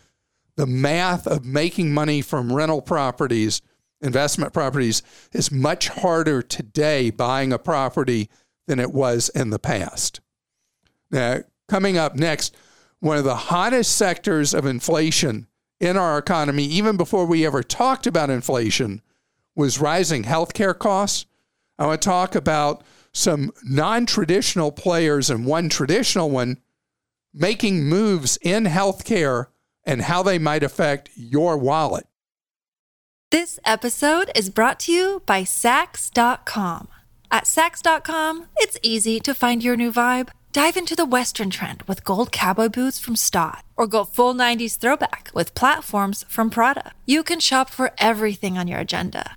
the 0.56 0.66
math 0.66 1.26
of 1.26 1.44
making 1.44 1.92
money 1.92 2.22
from 2.22 2.52
rental 2.52 2.80
properties, 2.80 3.60
investment 4.00 4.52
properties, 4.52 5.02
is 5.32 5.50
much 5.50 5.88
harder 5.88 6.40
today 6.40 7.10
buying 7.10 7.52
a 7.52 7.58
property 7.58 8.30
than 8.68 8.78
it 8.78 8.92
was 8.92 9.28
in 9.30 9.50
the 9.50 9.58
past. 9.58 10.20
Now, 11.10 11.40
coming 11.68 11.98
up 11.98 12.14
next, 12.14 12.56
one 13.00 13.16
of 13.16 13.24
the 13.24 13.34
hottest 13.34 13.96
sectors 13.96 14.54
of 14.54 14.66
inflation 14.66 15.48
in 15.80 15.96
our 15.96 16.18
economy, 16.18 16.64
even 16.64 16.96
before 16.96 17.26
we 17.26 17.46
ever 17.46 17.62
talked 17.62 18.06
about 18.06 18.30
inflation, 18.30 19.02
was 19.56 19.80
rising 19.80 20.22
healthcare 20.24 20.78
costs. 20.78 21.26
I 21.78 21.86
want 21.86 22.02
to 22.02 22.08
talk 22.08 22.34
about 22.34 22.82
some 23.18 23.52
non 23.64 24.06
traditional 24.06 24.72
players 24.72 25.28
and 25.28 25.44
one 25.44 25.68
traditional 25.68 26.30
one 26.30 26.58
making 27.34 27.84
moves 27.84 28.38
in 28.42 28.64
healthcare 28.64 29.46
and 29.84 30.02
how 30.02 30.22
they 30.22 30.38
might 30.38 30.62
affect 30.62 31.10
your 31.14 31.56
wallet. 31.56 32.06
This 33.30 33.58
episode 33.64 34.30
is 34.34 34.48
brought 34.48 34.80
to 34.80 34.92
you 34.92 35.22
by 35.26 35.42
Saks.com. 35.42 36.88
At 37.30 37.44
Saks.com, 37.44 38.46
it's 38.56 38.78
easy 38.82 39.20
to 39.20 39.34
find 39.34 39.62
your 39.62 39.76
new 39.76 39.92
vibe. 39.92 40.30
Dive 40.52 40.78
into 40.78 40.96
the 40.96 41.04
Western 41.04 41.50
trend 41.50 41.82
with 41.82 42.04
gold 42.04 42.32
cowboy 42.32 42.70
boots 42.70 42.98
from 42.98 43.16
Staud, 43.16 43.62
or 43.76 43.86
go 43.86 44.04
full 44.04 44.32
90s 44.34 44.78
throwback 44.78 45.30
with 45.34 45.54
platforms 45.54 46.24
from 46.28 46.48
Prada. 46.48 46.92
You 47.04 47.22
can 47.22 47.38
shop 47.38 47.68
for 47.68 47.92
everything 47.98 48.56
on 48.56 48.66
your 48.66 48.80
agenda, 48.80 49.36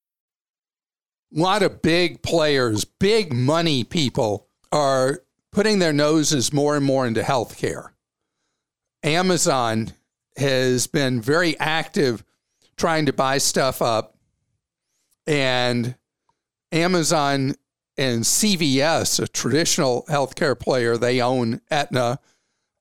A 1.35 1.39
lot 1.39 1.63
of 1.63 1.81
big 1.81 2.21
players, 2.21 2.83
big 2.83 3.33
money 3.33 3.83
people 3.83 4.47
are 4.71 5.23
putting 5.51 5.79
their 5.79 5.93
noses 5.93 6.51
more 6.51 6.75
and 6.75 6.85
more 6.85 7.07
into 7.07 7.21
healthcare. 7.21 7.89
Amazon 9.03 9.93
has 10.37 10.87
been 10.87 11.21
very 11.21 11.59
active 11.59 12.23
trying 12.77 13.05
to 13.05 13.13
buy 13.13 13.37
stuff 13.37 13.81
up. 13.81 14.17
And 15.27 15.95
Amazon 16.71 17.55
and 17.97 18.23
CVS, 18.23 19.21
a 19.21 19.27
traditional 19.27 20.05
healthcare 20.09 20.59
player, 20.59 20.97
they 20.97 21.21
own 21.21 21.61
Aetna 21.69 22.19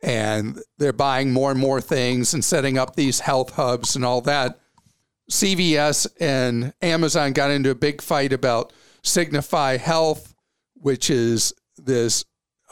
and 0.03 0.61
they're 0.79 0.93
buying 0.93 1.33
more 1.33 1.51
and 1.51 1.61
more 1.61 1.81
things 1.81 2.33
and 2.33 2.45
setting 2.45 2.79
up 2.79 2.97
these 2.97 3.21
health 3.21 3.51
hubs 3.51 3.97
and 3.97 4.05
all 4.05 4.23
that. 4.23 4.59
CVS 5.31 6.09
and 6.19 6.75
Amazon 6.83 7.33
got 7.33 7.51
into 7.51 7.71
a 7.71 7.75
big 7.75 8.03
fight 8.03 8.33
about 8.33 8.73
Signify 9.03 9.77
Health, 9.77 10.35
which 10.75 11.09
is 11.09 11.55
this 11.77 12.25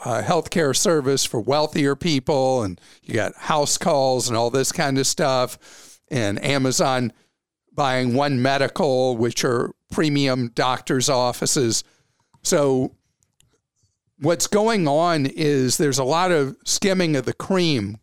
uh, 0.03 0.21
healthcare 0.21 0.75
service 0.75 1.25
for 1.25 1.39
wealthier 1.39 1.95
people, 1.95 2.63
and 2.63 2.79
you 3.01 3.13
got 3.13 3.35
house 3.35 3.77
calls 3.77 4.27
and 4.27 4.37
all 4.37 4.49
this 4.49 4.71
kind 4.71 4.97
of 4.97 5.07
stuff. 5.07 5.99
And 6.11 6.43
Amazon 6.43 7.13
buying 7.73 8.13
One 8.13 8.41
Medical, 8.41 9.15
which 9.15 9.45
are 9.45 9.71
premium 9.91 10.49
doctors' 10.53 11.09
offices. 11.09 11.83
So, 12.43 12.95
what's 14.19 14.47
going 14.47 14.87
on 14.87 15.27
is 15.27 15.77
there's 15.77 15.99
a 15.99 16.03
lot 16.03 16.31
of 16.31 16.57
skimming 16.65 17.15
of 17.15 17.25
the 17.25 17.33
cream 17.33 17.99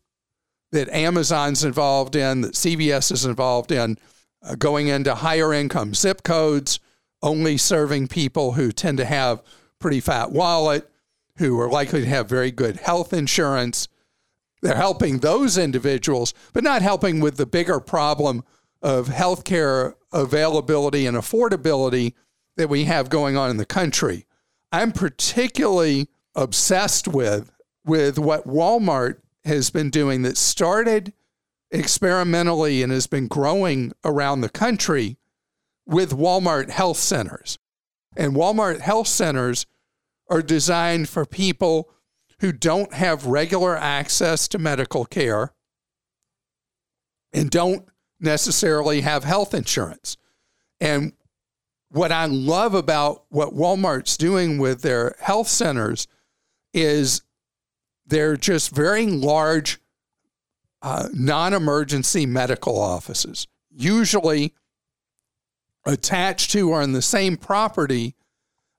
that 0.72 0.88
Amazon's 0.88 1.62
involved 1.62 2.16
in, 2.16 2.40
that 2.40 2.54
CVS 2.54 3.12
is 3.12 3.24
involved 3.26 3.70
in 3.70 3.98
Uh, 4.46 4.54
going 4.54 4.86
into 4.88 5.14
higher 5.14 5.52
income 5.52 5.92
zip 5.92 6.22
codes, 6.22 6.78
only 7.22 7.56
serving 7.56 8.06
people 8.06 8.52
who 8.52 8.70
tend 8.70 8.98
to 8.98 9.04
have 9.04 9.42
pretty 9.78 10.00
fat 10.00 10.30
wallet, 10.30 10.88
who 11.38 11.58
are 11.58 11.68
likely 11.68 12.00
to 12.00 12.06
have 12.06 12.28
very 12.28 12.50
good 12.50 12.76
health 12.76 13.12
insurance. 13.12 13.88
They're 14.62 14.76
helping 14.76 15.18
those 15.18 15.58
individuals, 15.58 16.32
but 16.52 16.62
not 16.62 16.82
helping 16.82 17.20
with 17.20 17.36
the 17.36 17.46
bigger 17.46 17.80
problem 17.80 18.44
of 18.82 19.08
healthcare 19.08 19.94
availability 20.12 21.06
and 21.06 21.16
affordability 21.16 22.14
that 22.56 22.68
we 22.68 22.84
have 22.84 23.10
going 23.10 23.36
on 23.36 23.50
in 23.50 23.56
the 23.56 23.66
country. 23.66 24.26
I'm 24.70 24.92
particularly 24.92 26.08
obsessed 26.34 27.08
with 27.08 27.50
with 27.84 28.18
what 28.18 28.46
Walmart 28.46 29.18
has 29.44 29.70
been 29.70 29.90
doing 29.90 30.22
that 30.22 30.36
started 30.36 31.12
experimentally 31.70 32.82
and 32.82 32.92
has 32.92 33.06
been 33.06 33.26
growing 33.26 33.92
around 34.04 34.40
the 34.40 34.48
country 34.48 35.16
with 35.86 36.16
Walmart 36.16 36.70
health 36.70 36.98
centers. 36.98 37.58
And 38.16 38.34
Walmart 38.34 38.80
health 38.80 39.08
centers 39.08 39.66
are 40.28 40.42
designed 40.42 41.08
for 41.08 41.24
people 41.24 41.90
who 42.40 42.52
don't 42.52 42.92
have 42.92 43.26
regular 43.26 43.76
access 43.76 44.48
to 44.48 44.58
medical 44.58 45.04
care 45.04 45.52
and 47.32 47.50
don't 47.50 47.86
necessarily 48.20 49.02
have 49.02 49.24
health 49.24 49.54
insurance. 49.54 50.16
And 50.80 51.12
what 51.90 52.12
I 52.12 52.26
love 52.26 52.74
about 52.74 53.24
what 53.28 53.54
Walmart's 53.54 54.16
doing 54.16 54.58
with 54.58 54.82
their 54.82 55.14
health 55.20 55.48
centers 55.48 56.06
is 56.72 57.22
they're 58.06 58.36
just 58.36 58.74
very 58.74 59.06
large 59.06 59.80
uh, 60.82 61.08
non 61.12 61.52
emergency 61.52 62.26
medical 62.26 62.78
offices, 62.78 63.46
usually 63.70 64.54
attached 65.84 66.50
to 66.50 66.70
or 66.70 66.82
on 66.82 66.92
the 66.92 67.02
same 67.02 67.36
property 67.36 68.14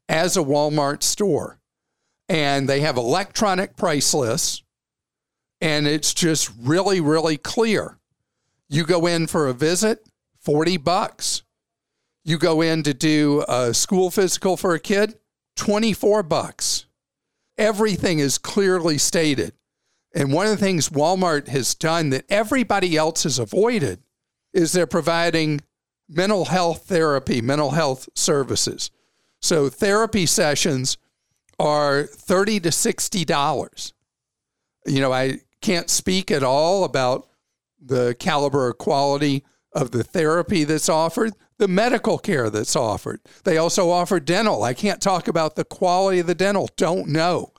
as 0.10 0.38
a 0.38 0.42
Walmart 0.42 1.04
store. 1.04 1.60
And 2.30 2.68
they 2.68 2.82
have 2.82 2.98
electronic 2.98 3.78
price 3.78 4.14
lists, 4.14 4.62
and 5.62 5.88
it's 5.88 6.14
just 6.14 6.52
really, 6.60 7.00
really 7.00 7.38
clear. 7.38 7.98
You 8.70 8.84
go 8.84 9.06
in 9.06 9.28
for 9.28 9.48
a 9.48 9.54
visit, 9.54 10.06
40 10.42 10.78
bucks. 10.78 11.44
You 12.26 12.38
go 12.38 12.62
in 12.62 12.84
to 12.84 12.94
do 12.94 13.46
a 13.48 13.74
school 13.74 14.12
physical 14.12 14.58
for 14.58 14.74
a 14.74 14.80
kid, 14.80 15.18
24 15.56 16.24
bucks. 16.24 16.86
Everything 17.58 18.20
is 18.20 18.38
clearly 18.38 18.98
stated. 18.98 19.54
And 20.16 20.34
one 20.34 20.46
of 20.48 20.52
the 20.52 20.58
things 20.66 20.90
Walmart 20.90 21.48
has 21.50 21.76
done 21.76 22.10
that 22.12 22.26
everybody 22.30 22.96
else 22.98 23.24
has 23.24 23.40
avoided 23.40 24.02
is 24.54 24.72
they're 24.72 24.88
providing 24.88 25.62
mental 26.10 26.46
health 26.46 26.86
therapy, 26.86 27.42
mental 27.42 27.72
health 27.72 28.10
services. 28.16 28.90
So 29.42 29.70
therapy 29.70 30.26
sessions 30.26 30.98
are 31.60 32.04
30 32.04 32.62
to 32.62 32.72
60 32.72 33.26
dollars. 33.26 33.94
You 34.86 35.02
know, 35.02 35.12
I 35.12 35.40
can't 35.62 35.90
speak 35.90 36.32
at 36.32 36.44
all 36.44 36.84
about 36.84 37.28
the 37.80 38.16
caliber 38.20 38.68
or 38.68 38.74
quality 38.74 39.44
of 39.74 39.92
the 39.92 40.04
therapy 40.04 40.64
that's 40.64 40.90
offered. 40.90 41.34
the 41.60 41.68
medical 41.68 42.20
care 42.20 42.50
that's 42.52 42.76
offered. 42.76 43.20
They 43.44 43.58
also 43.58 43.90
offer 43.90 44.20
dental. 44.20 44.64
I 44.64 44.74
can't 44.76 45.02
talk 45.02 45.28
about 45.28 45.56
the 45.56 45.66
quality 45.66 46.20
of 46.20 46.28
the 46.28 46.36
dental, 46.36 46.70
don't 46.78 47.08
know. 47.08 47.52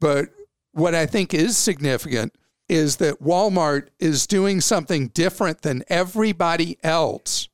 But 0.00 0.28
what 0.72 0.94
I 0.94 1.06
think 1.06 1.32
is 1.32 1.56
significant 1.56 2.34
is 2.68 2.96
that 2.96 3.22
Walmart 3.22 3.88
is 3.98 4.26
doing 4.26 4.60
something 4.60 5.08
different 5.08 5.62
than 5.62 5.84
everybody 5.88 6.78
else. 6.82 7.48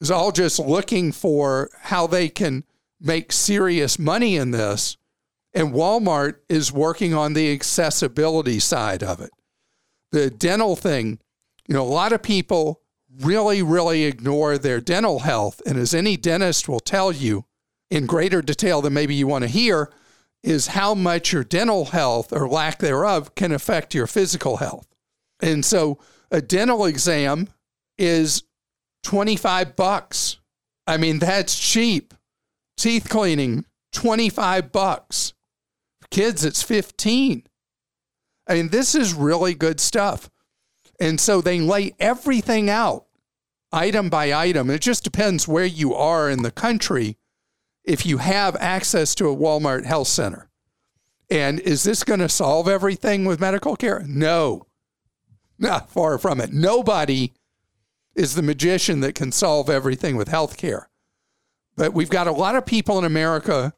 Is 0.00 0.10
all 0.10 0.32
just 0.32 0.58
looking 0.58 1.12
for 1.12 1.70
how 1.82 2.06
they 2.06 2.28
can 2.28 2.64
make 3.00 3.32
serious 3.32 3.98
money 3.98 4.36
in 4.36 4.50
this. 4.50 4.96
And 5.54 5.72
Walmart 5.72 6.36
is 6.48 6.72
working 6.72 7.14
on 7.14 7.32
the 7.32 7.52
accessibility 7.52 8.58
side 8.58 9.02
of 9.02 9.20
it. 9.20 9.30
The 10.10 10.30
dental 10.30 10.74
thing, 10.74 11.20
you 11.68 11.74
know, 11.74 11.82
a 11.82 11.84
lot 11.84 12.12
of 12.12 12.22
people 12.22 12.80
really, 13.20 13.62
really 13.62 14.04
ignore 14.04 14.58
their 14.58 14.80
dental 14.80 15.20
health. 15.20 15.62
And 15.64 15.78
as 15.78 15.94
any 15.94 16.16
dentist 16.16 16.68
will 16.68 16.80
tell 16.80 17.12
you 17.12 17.44
in 17.90 18.06
greater 18.06 18.42
detail 18.42 18.82
than 18.82 18.94
maybe 18.94 19.14
you 19.14 19.28
want 19.28 19.42
to 19.42 19.48
hear, 19.48 19.90
is 20.44 20.68
how 20.68 20.94
much 20.94 21.32
your 21.32 21.42
dental 21.42 21.86
health 21.86 22.32
or 22.32 22.46
lack 22.46 22.78
thereof 22.78 23.34
can 23.34 23.50
affect 23.50 23.94
your 23.94 24.06
physical 24.06 24.58
health. 24.58 24.86
And 25.40 25.64
so 25.64 25.98
a 26.30 26.42
dental 26.42 26.84
exam 26.84 27.48
is 27.96 28.44
25 29.04 29.74
bucks. 29.74 30.38
I 30.86 30.98
mean, 30.98 31.18
that's 31.18 31.58
cheap. 31.58 32.12
Teeth 32.76 33.08
cleaning, 33.08 33.64
25 33.92 34.70
bucks. 34.70 35.32
For 36.02 36.08
kids, 36.08 36.44
it's 36.44 36.62
15. 36.62 37.44
I 38.46 38.54
mean, 38.54 38.68
this 38.68 38.94
is 38.94 39.14
really 39.14 39.54
good 39.54 39.80
stuff. 39.80 40.28
And 41.00 41.18
so 41.18 41.40
they 41.40 41.60
lay 41.60 41.94
everything 41.98 42.68
out 42.68 43.06
item 43.72 44.10
by 44.10 44.32
item. 44.32 44.68
It 44.68 44.82
just 44.82 45.04
depends 45.04 45.48
where 45.48 45.64
you 45.64 45.94
are 45.94 46.28
in 46.28 46.42
the 46.42 46.50
country 46.50 47.16
if 47.84 48.06
you 48.06 48.18
have 48.18 48.56
access 48.56 49.14
to 49.16 49.28
a 49.28 49.36
Walmart 49.36 49.84
health 49.84 50.08
center. 50.08 50.48
And 51.30 51.60
is 51.60 51.84
this 51.84 52.04
going 52.04 52.20
to 52.20 52.28
solve 52.28 52.68
everything 52.68 53.24
with 53.24 53.40
medical 53.40 53.76
care? 53.76 54.04
No, 54.06 54.66
not 55.58 55.90
far 55.90 56.18
from 56.18 56.40
it. 56.40 56.52
Nobody 56.52 57.32
is 58.14 58.34
the 58.34 58.42
magician 58.42 59.00
that 59.00 59.14
can 59.14 59.32
solve 59.32 59.68
everything 59.68 60.16
with 60.16 60.28
health 60.28 60.56
care. 60.56 60.88
But 61.76 61.92
we've 61.92 62.10
got 62.10 62.26
a 62.26 62.32
lot 62.32 62.56
of 62.56 62.66
people 62.66 62.98
in 62.98 63.04
America 63.04 63.72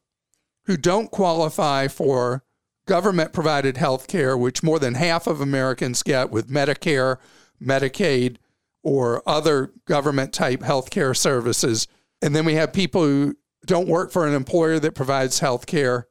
who 0.67 0.77
don't 0.77 1.11
qualify 1.11 1.89
for 1.89 2.45
government 2.87 3.33
provided 3.33 3.77
health 3.77 4.07
care, 4.07 4.37
which 4.37 4.63
more 4.63 4.79
than 4.79 4.95
half 4.95 5.27
of 5.27 5.41
Americans 5.41 6.03
get 6.03 6.31
with 6.31 6.49
Medicare, 6.49 7.17
Medicaid, 7.63 8.37
or 8.83 9.23
other 9.27 9.73
government 9.87 10.33
type 10.33 10.63
health 10.63 10.91
care 10.91 11.15
services. 11.15 11.89
And 12.23 12.37
then 12.37 12.45
we 12.45 12.55
have 12.55 12.73
people 12.73 13.03
who 13.03 13.37
don't 13.65 13.89
work 13.89 14.13
for 14.13 14.27
an 14.27 14.35
employer 14.35 14.79
that 14.79 14.95
provides 14.95 15.41
health 15.41 15.67
care 15.67 16.09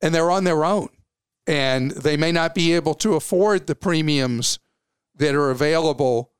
and 0.00 0.14
they're 0.14 0.30
on 0.30 0.44
their 0.44 0.64
own. 0.64 0.88
And 1.46 1.92
they 1.92 2.16
may 2.16 2.32
not 2.32 2.54
be 2.54 2.72
able 2.74 2.94
to 2.94 3.14
afford 3.14 3.66
the 3.66 3.74
premiums 3.74 4.58
that 5.16 5.34
are 5.34 5.50
available 5.50 6.32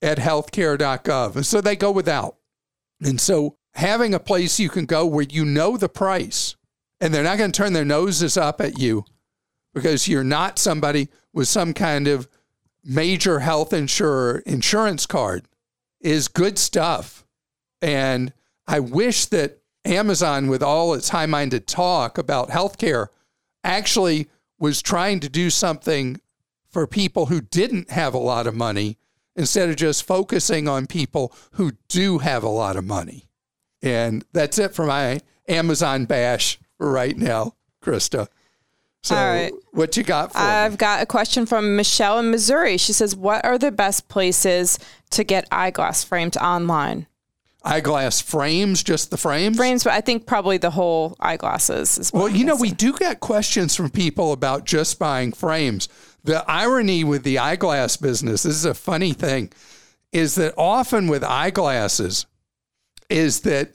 at 0.00 0.18
healthcare.gov. 0.18 1.36
And 1.36 1.46
so 1.46 1.60
they 1.60 1.76
go 1.76 1.90
without. 1.90 2.36
And 3.02 3.20
so 3.20 3.56
having 3.74 4.14
a 4.14 4.20
place 4.20 4.58
you 4.58 4.68
can 4.68 4.86
go 4.86 5.06
where 5.06 5.26
you 5.28 5.44
know 5.44 5.76
the 5.76 5.88
price 5.88 6.56
and 7.00 7.12
they're 7.12 7.22
not 7.22 7.38
going 7.38 7.52
to 7.52 7.56
turn 7.56 7.72
their 7.72 7.84
noses 7.84 8.36
up 8.36 8.60
at 8.60 8.78
you 8.78 9.04
because 9.74 10.08
you're 10.08 10.24
not 10.24 10.58
somebody 10.58 11.08
with 11.32 11.48
some 11.48 11.72
kind 11.74 12.06
of 12.08 12.28
major 12.84 13.40
health 13.40 13.72
insurer 13.72 14.42
insurance 14.44 15.06
card 15.06 15.46
is 16.00 16.28
good 16.28 16.58
stuff. 16.58 17.24
And 17.80 18.32
I 18.66 18.80
wish 18.80 19.26
that 19.26 19.61
Amazon, 19.84 20.48
with 20.48 20.62
all 20.62 20.94
its 20.94 21.08
high 21.10 21.26
minded 21.26 21.66
talk 21.66 22.18
about 22.18 22.50
healthcare, 22.50 23.08
actually 23.64 24.28
was 24.58 24.80
trying 24.82 25.20
to 25.20 25.28
do 25.28 25.50
something 25.50 26.20
for 26.68 26.86
people 26.86 27.26
who 27.26 27.40
didn't 27.40 27.90
have 27.90 28.14
a 28.14 28.18
lot 28.18 28.46
of 28.46 28.54
money 28.54 28.96
instead 29.34 29.68
of 29.68 29.76
just 29.76 30.04
focusing 30.04 30.68
on 30.68 30.86
people 30.86 31.34
who 31.52 31.72
do 31.88 32.18
have 32.18 32.42
a 32.42 32.48
lot 32.48 32.76
of 32.76 32.84
money. 32.84 33.28
And 33.82 34.24
that's 34.32 34.58
it 34.58 34.74
for 34.74 34.86
my 34.86 35.20
Amazon 35.48 36.04
bash 36.04 36.58
right 36.78 37.16
now, 37.16 37.54
Krista. 37.82 38.28
So, 39.02 39.16
All 39.16 39.26
right. 39.26 39.52
what 39.72 39.96
you 39.96 40.04
got 40.04 40.32
for 40.32 40.38
I've 40.38 40.72
me? 40.72 40.76
got 40.76 41.02
a 41.02 41.06
question 41.06 41.44
from 41.44 41.74
Michelle 41.74 42.20
in 42.20 42.30
Missouri. 42.30 42.76
She 42.76 42.92
says, 42.92 43.16
What 43.16 43.44
are 43.44 43.58
the 43.58 43.72
best 43.72 44.08
places 44.08 44.78
to 45.10 45.24
get 45.24 45.48
eyeglass 45.50 46.04
frames 46.04 46.36
online? 46.36 47.08
Eyeglass 47.64 48.20
frames, 48.20 48.82
just 48.82 49.10
the 49.10 49.16
frames? 49.16 49.56
Frames, 49.56 49.84
but 49.84 49.92
I 49.92 50.00
think 50.00 50.26
probably 50.26 50.58
the 50.58 50.70
whole 50.70 51.16
eyeglasses. 51.20 51.98
Is 51.98 52.12
what 52.12 52.24
Well, 52.24 52.28
you 52.28 52.44
know, 52.44 52.56
we 52.56 52.72
do 52.72 52.92
get 52.92 53.20
questions 53.20 53.76
from 53.76 53.90
people 53.90 54.32
about 54.32 54.64
just 54.64 54.98
buying 54.98 55.32
frames. 55.32 55.88
The 56.24 56.44
irony 56.50 57.04
with 57.04 57.22
the 57.22 57.38
eyeglass 57.38 57.96
business, 57.96 58.42
this 58.42 58.54
is 58.54 58.64
a 58.64 58.74
funny 58.74 59.12
thing, 59.12 59.52
is 60.12 60.34
that 60.36 60.54
often 60.56 61.08
with 61.08 61.24
eyeglasses, 61.24 62.26
is 63.08 63.40
that 63.40 63.72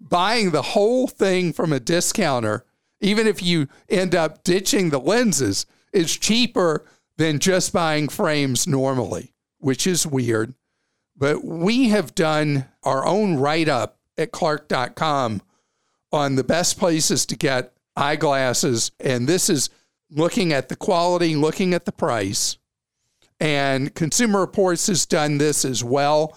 buying 0.00 0.50
the 0.50 0.62
whole 0.62 1.08
thing 1.08 1.52
from 1.52 1.72
a 1.72 1.80
discounter, 1.80 2.64
even 3.00 3.26
if 3.26 3.42
you 3.42 3.68
end 3.88 4.14
up 4.14 4.44
ditching 4.44 4.90
the 4.90 5.00
lenses, 5.00 5.66
is 5.92 6.16
cheaper 6.16 6.84
than 7.16 7.38
just 7.38 7.72
buying 7.72 8.08
frames 8.08 8.66
normally, 8.66 9.32
which 9.58 9.86
is 9.86 10.06
weird. 10.06 10.54
But 11.18 11.44
we 11.44 11.88
have 11.88 12.14
done 12.14 12.66
our 12.84 13.04
own 13.04 13.36
write 13.36 13.68
up 13.68 13.98
at 14.16 14.30
Clark.com 14.32 15.42
on 16.12 16.36
the 16.36 16.44
best 16.44 16.78
places 16.78 17.26
to 17.26 17.36
get 17.36 17.72
eyeglasses. 17.96 18.92
And 19.00 19.28
this 19.28 19.50
is 19.50 19.68
looking 20.10 20.52
at 20.52 20.68
the 20.68 20.76
quality, 20.76 21.34
looking 21.34 21.74
at 21.74 21.84
the 21.84 21.92
price. 21.92 22.56
And 23.40 23.94
Consumer 23.94 24.40
Reports 24.40 24.86
has 24.86 25.06
done 25.06 25.38
this 25.38 25.64
as 25.64 25.84
well. 25.84 26.36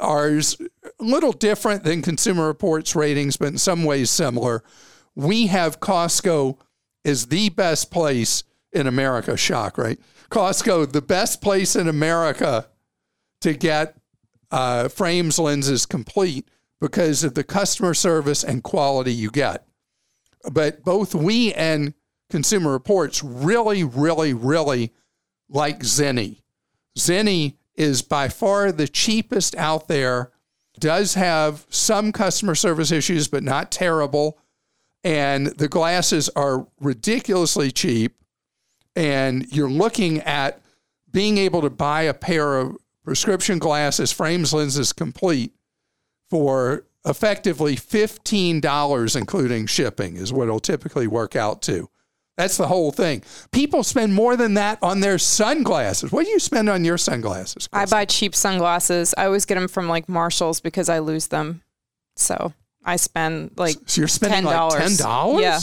Ours 0.00 0.60
a 0.60 0.90
little 1.02 1.32
different 1.32 1.84
than 1.84 2.02
Consumer 2.02 2.46
Reports 2.46 2.94
ratings, 2.94 3.36
but 3.36 3.48
in 3.48 3.58
some 3.58 3.84
ways 3.84 4.10
similar. 4.10 4.62
We 5.14 5.46
have 5.46 5.80
Costco 5.80 6.58
is 7.04 7.26
the 7.26 7.48
best 7.50 7.90
place 7.90 8.44
in 8.72 8.86
America. 8.86 9.36
Shock, 9.36 9.78
right? 9.78 9.98
Costco, 10.30 10.92
the 10.92 11.00
best 11.00 11.40
place 11.40 11.74
in 11.74 11.88
America 11.88 12.68
to 13.40 13.54
get 13.54 13.96
uh, 14.50 14.88
frames 14.88 15.38
lenses 15.38 15.86
complete 15.86 16.48
because 16.80 17.24
of 17.24 17.34
the 17.34 17.44
customer 17.44 17.94
service 17.94 18.44
and 18.44 18.62
quality 18.62 19.12
you 19.12 19.30
get. 19.30 19.66
But 20.50 20.84
both 20.84 21.14
we 21.14 21.52
and 21.54 21.94
Consumer 22.30 22.72
Reports 22.72 23.22
really, 23.22 23.84
really, 23.84 24.34
really 24.34 24.92
like 25.48 25.80
Zenni. 25.80 26.42
Zenni 26.98 27.56
is 27.76 28.02
by 28.02 28.28
far 28.28 28.72
the 28.72 28.88
cheapest 28.88 29.54
out 29.56 29.88
there, 29.88 30.32
does 30.78 31.14
have 31.14 31.66
some 31.70 32.12
customer 32.12 32.54
service 32.54 32.90
issues, 32.90 33.28
but 33.28 33.42
not 33.42 33.70
terrible. 33.70 34.38
And 35.04 35.46
the 35.46 35.68
glasses 35.68 36.28
are 36.30 36.66
ridiculously 36.80 37.70
cheap. 37.70 38.16
And 38.94 39.46
you're 39.52 39.70
looking 39.70 40.20
at 40.20 40.60
being 41.10 41.38
able 41.38 41.62
to 41.62 41.70
buy 41.70 42.02
a 42.02 42.14
pair 42.14 42.58
of 42.58 42.76
prescription 43.06 43.58
glasses, 43.58 44.10
frames, 44.10 44.52
lenses 44.52 44.92
complete 44.92 45.52
for 46.28 46.84
effectively 47.06 47.76
$15, 47.76 49.16
including 49.16 49.66
shipping, 49.66 50.16
is 50.16 50.32
what 50.32 50.44
it'll 50.44 50.58
typically 50.58 51.06
work 51.06 51.36
out 51.36 51.62
to. 51.62 51.88
That's 52.36 52.56
the 52.56 52.66
whole 52.66 52.90
thing. 52.90 53.22
People 53.52 53.84
spend 53.84 54.12
more 54.12 54.36
than 54.36 54.54
that 54.54 54.78
on 54.82 55.00
their 55.00 55.18
sunglasses. 55.18 56.10
What 56.12 56.26
do 56.26 56.32
you 56.32 56.40
spend 56.40 56.68
on 56.68 56.84
your 56.84 56.98
sunglasses? 56.98 57.68
I 57.72 57.86
buy 57.86 58.04
cheap 58.04 58.34
sunglasses. 58.34 59.14
I 59.16 59.24
always 59.24 59.46
get 59.46 59.54
them 59.54 59.68
from 59.68 59.88
like 59.88 60.08
Marshalls 60.08 60.60
because 60.60 60.88
I 60.88 60.98
lose 60.98 61.28
them. 61.28 61.62
So 62.16 62.52
I 62.84 62.96
spend 62.96 63.52
like 63.56 63.76
So 63.86 64.00
you're 64.00 64.08
spending 64.08 64.38
ten 64.38 64.44
like 64.44 64.54
dollars. 64.54 64.98
$10? 64.98 65.40
Yeah, 65.40 65.60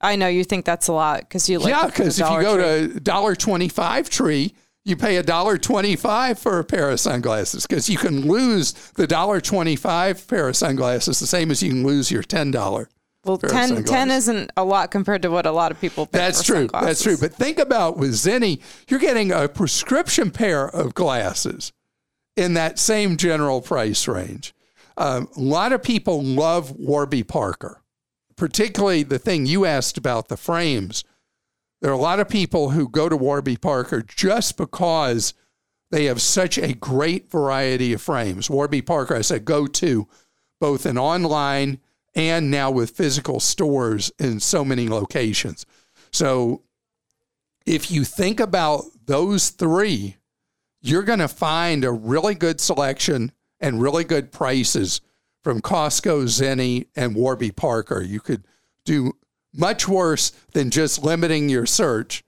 I 0.00 0.16
know 0.16 0.26
you 0.28 0.42
think 0.44 0.64
that's 0.64 0.88
a 0.88 0.92
lot 0.92 1.20
because 1.20 1.48
you 1.48 1.58
like 1.58 1.68
yeah, 1.68 1.86
because 1.86 2.18
if 2.18 2.28
you 2.28 2.40
go 2.40 2.56
Tree. 2.56 2.94
to 2.94 3.00
Dollar 3.00 3.36
Twenty 3.36 3.68
Five 3.68 4.10
Tree, 4.10 4.54
you 4.84 4.96
pay 4.96 5.16
a 5.16 5.22
dollar 5.22 5.58
twenty 5.58 5.96
five 5.96 6.38
for 6.38 6.58
a 6.58 6.64
pair 6.64 6.90
of 6.90 7.00
sunglasses 7.00 7.66
because 7.66 7.88
you 7.88 7.98
can 7.98 8.26
lose 8.26 8.72
the 8.92 9.06
dollar 9.06 9.40
twenty 9.40 9.76
five 9.76 10.26
pair 10.26 10.48
of 10.48 10.56
sunglasses 10.56 11.20
the 11.20 11.26
same 11.26 11.50
as 11.50 11.62
you 11.62 11.70
can 11.70 11.86
lose 11.86 12.10
your 12.10 12.22
ten 12.22 12.50
dollar. 12.50 12.88
well, 13.24 13.38
pair 13.38 13.50
of 13.50 13.54
10, 13.54 13.84
10 13.84 14.10
isn't 14.10 14.50
a 14.56 14.64
lot 14.64 14.90
compared 14.90 15.22
to 15.22 15.30
what 15.30 15.46
a 15.46 15.52
lot 15.52 15.70
of 15.70 15.80
people 15.80 16.06
pay. 16.06 16.18
That's 16.18 16.42
true. 16.42 16.56
sunglasses. 16.68 16.86
That's 16.86 17.02
true. 17.02 17.16
But 17.28 17.36
think 17.36 17.58
about 17.58 17.96
with 17.98 18.12
Zenni, 18.12 18.60
you're 18.88 19.00
getting 19.00 19.30
a 19.32 19.48
prescription 19.48 20.30
pair 20.30 20.68
of 20.68 20.94
glasses 20.94 21.72
in 22.36 22.54
that 22.54 22.78
same 22.78 23.16
general 23.16 23.60
price 23.60 24.08
range. 24.08 24.54
Um, 24.96 25.28
a 25.36 25.40
lot 25.40 25.72
of 25.72 25.82
people 25.82 26.22
love 26.22 26.72
Warby 26.72 27.22
Parker, 27.24 27.82
particularly 28.36 29.02
the 29.02 29.18
thing 29.18 29.46
you 29.46 29.64
asked 29.64 29.98
about 29.98 30.28
the 30.28 30.36
frames. 30.36 31.04
There 31.80 31.90
are 31.90 31.94
a 31.94 31.98
lot 31.98 32.20
of 32.20 32.28
people 32.28 32.70
who 32.70 32.88
go 32.88 33.08
to 33.08 33.16
Warby 33.16 33.56
Parker 33.56 34.02
just 34.02 34.56
because 34.56 35.34
They 35.90 36.04
have 36.04 36.22
such 36.22 36.56
a 36.56 36.72
great 36.72 37.30
variety 37.30 37.92
of 37.92 38.00
frames. 38.00 38.48
Warby 38.48 38.82
Parker, 38.82 39.16
I 39.16 39.22
said, 39.22 39.44
go 39.44 39.66
to 39.66 40.06
both 40.60 40.86
in 40.86 40.96
online 40.96 41.80
and 42.14 42.50
now 42.50 42.70
with 42.70 42.90
physical 42.90 43.40
stores 43.40 44.12
in 44.18 44.40
so 44.40 44.64
many 44.64 44.88
locations. 44.88 45.66
So 46.12 46.62
if 47.66 47.90
you 47.90 48.04
think 48.04 48.40
about 48.40 48.84
those 49.06 49.50
three, 49.50 50.16
you're 50.80 51.02
going 51.02 51.18
to 51.18 51.28
find 51.28 51.84
a 51.84 51.92
really 51.92 52.34
good 52.34 52.60
selection 52.60 53.32
and 53.58 53.82
really 53.82 54.04
good 54.04 54.32
prices 54.32 55.00
from 55.42 55.60
Costco, 55.60 56.24
Zenni, 56.24 56.86
and 56.94 57.14
Warby 57.14 57.50
Parker. 57.52 58.00
You 58.02 58.20
could 58.20 58.44
do 58.84 59.12
much 59.54 59.88
worse 59.88 60.30
than 60.52 60.70
just 60.70 61.02
limiting 61.02 61.48
your 61.48 61.66
search 61.66 62.22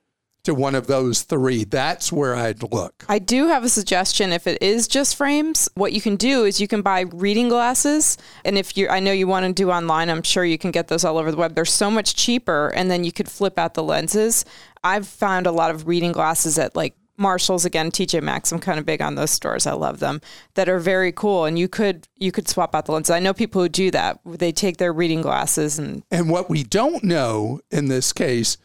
to 0.45 0.55
one 0.55 0.75
of 0.75 0.89
those 0.89 1.23
three. 1.23 1.65
That's 1.65 2.13
where 2.13 2.35
I'd 2.35 2.63
look. 2.63 3.05
I 3.09 3.19
do 3.21 3.47
have 3.47 3.63
a 3.63 3.69
suggestion. 3.69 4.33
If 4.33 4.47
it 4.47 4.61
is 4.61 4.89
just 4.89 5.15
frames, 5.15 5.69
what 5.75 5.93
you 5.93 6.01
can 6.01 6.17
do 6.17 6.45
is 6.45 6.61
you 6.61 6.67
can 6.67 6.83
buy 6.83 7.03
reading 7.13 7.49
glasses. 7.49 8.19
And 8.45 8.59
if 8.59 8.77
you, 8.77 8.89
I 8.89 8.99
know 8.99 9.13
you 9.13 9.29
want 9.29 9.47
to 9.47 9.53
do 9.53 9.71
online, 9.71 10.11
I'm 10.11 10.23
sure 10.23 10.45
you 10.45 10.59
can 10.59 10.73
get 10.73 10.89
those 10.89 11.05
all 11.05 11.19
over 11.19 11.31
the 11.31 11.37
web. 11.37 11.55
They're 11.55 11.65
so 11.65 11.91
much 11.91 12.17
cheaper. 12.17 12.69
And 12.75 12.91
then 12.91 13.05
you 13.05 13.13
could 13.13 13.29
flip 13.29 13.59
out 13.59 13.75
the 13.75 13.85
lenses. 13.85 14.45
I've 14.83 15.07
found 15.07 15.47
a 15.47 15.53
lot 15.53 15.71
of 15.71 15.87
reading 15.87 16.11
glasses 16.11 16.59
at 16.59 16.75
like 16.75 16.97
Marshalls 17.23 17.65
again, 17.65 17.91
TJ 17.91 18.23
Maxx. 18.23 18.53
I'm 18.53 18.59
kind 18.59 18.79
of 18.79 18.85
big 18.85 19.01
on 19.01 19.15
those 19.15 19.31
stores. 19.31 19.67
I 19.67 19.73
love 19.73 20.01
them. 20.01 20.21
That 20.55 20.69
are 20.69 20.79
very 20.79 21.13
cool, 21.13 21.47
and 21.47 21.59
you 21.59 21.69
could 21.69 22.09
you 22.17 22.33
could 22.33 22.49
swap 22.49 22.75
out 22.75 22.87
the 22.87 22.93
lenses. 22.93 23.11
I 23.11 23.21
know 23.21 23.33
people 23.33 23.63
who 23.63 23.69
do 23.69 23.91
that. 23.93 24.21
They 24.27 24.53
take 24.53 24.77
their 24.77 24.93
reading 24.93 25.23
glasses 25.23 25.79
and 25.79 26.03
and 26.11 26.29
what 26.29 26.51
we 26.51 26.65
don't 26.65 27.03
know 27.05 27.61
in 27.71 27.89
this 27.89 28.13
case 28.13 28.59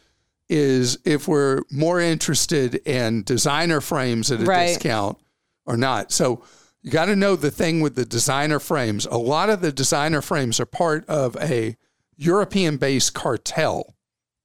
is 0.50 0.98
if 1.04 1.28
we're 1.28 1.62
more 1.70 2.00
interested 2.00 2.74
in 2.86 3.22
designer 3.22 3.80
frames 3.80 4.30
at 4.32 4.40
a 4.40 4.44
Right. 4.44 4.68
discount 4.68 5.18
or 5.66 5.76
not. 5.76 6.10
So 6.10 6.42
you 6.82 6.90
got 6.90 7.04
to 7.06 7.16
know 7.16 7.36
the 7.36 7.50
thing 7.50 7.80
with 7.82 7.96
the 7.96 8.06
designer 8.06 8.58
frames. 8.58 9.04
A 9.10 9.18
lot 9.18 9.50
of 9.50 9.60
the 9.60 9.70
designer 9.72 10.22
frames 10.22 10.58
are 10.58 10.64
part 10.66 11.04
of 11.06 11.36
a 11.36 11.76
European 12.16 12.78
based 12.78 13.12
cartel. 13.14 13.94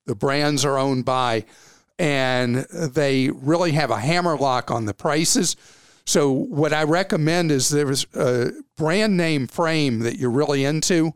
The 0.05 0.15
brands 0.15 0.65
are 0.65 0.77
owned 0.77 1.05
by, 1.05 1.45
and 1.99 2.65
they 2.71 3.29
really 3.29 3.73
have 3.73 3.91
a 3.91 3.99
hammer 3.99 4.37
lock 4.37 4.71
on 4.71 4.85
the 4.85 4.93
prices. 4.93 5.55
So 6.05 6.31
what 6.31 6.73
I 6.73 6.83
recommend 6.83 7.51
is 7.51 7.69
there's 7.69 8.05
a 8.13 8.51
brand 8.77 9.15
name 9.15 9.47
frame 9.47 9.99
that 9.99 10.17
you're 10.17 10.29
really 10.29 10.65
into. 10.65 11.13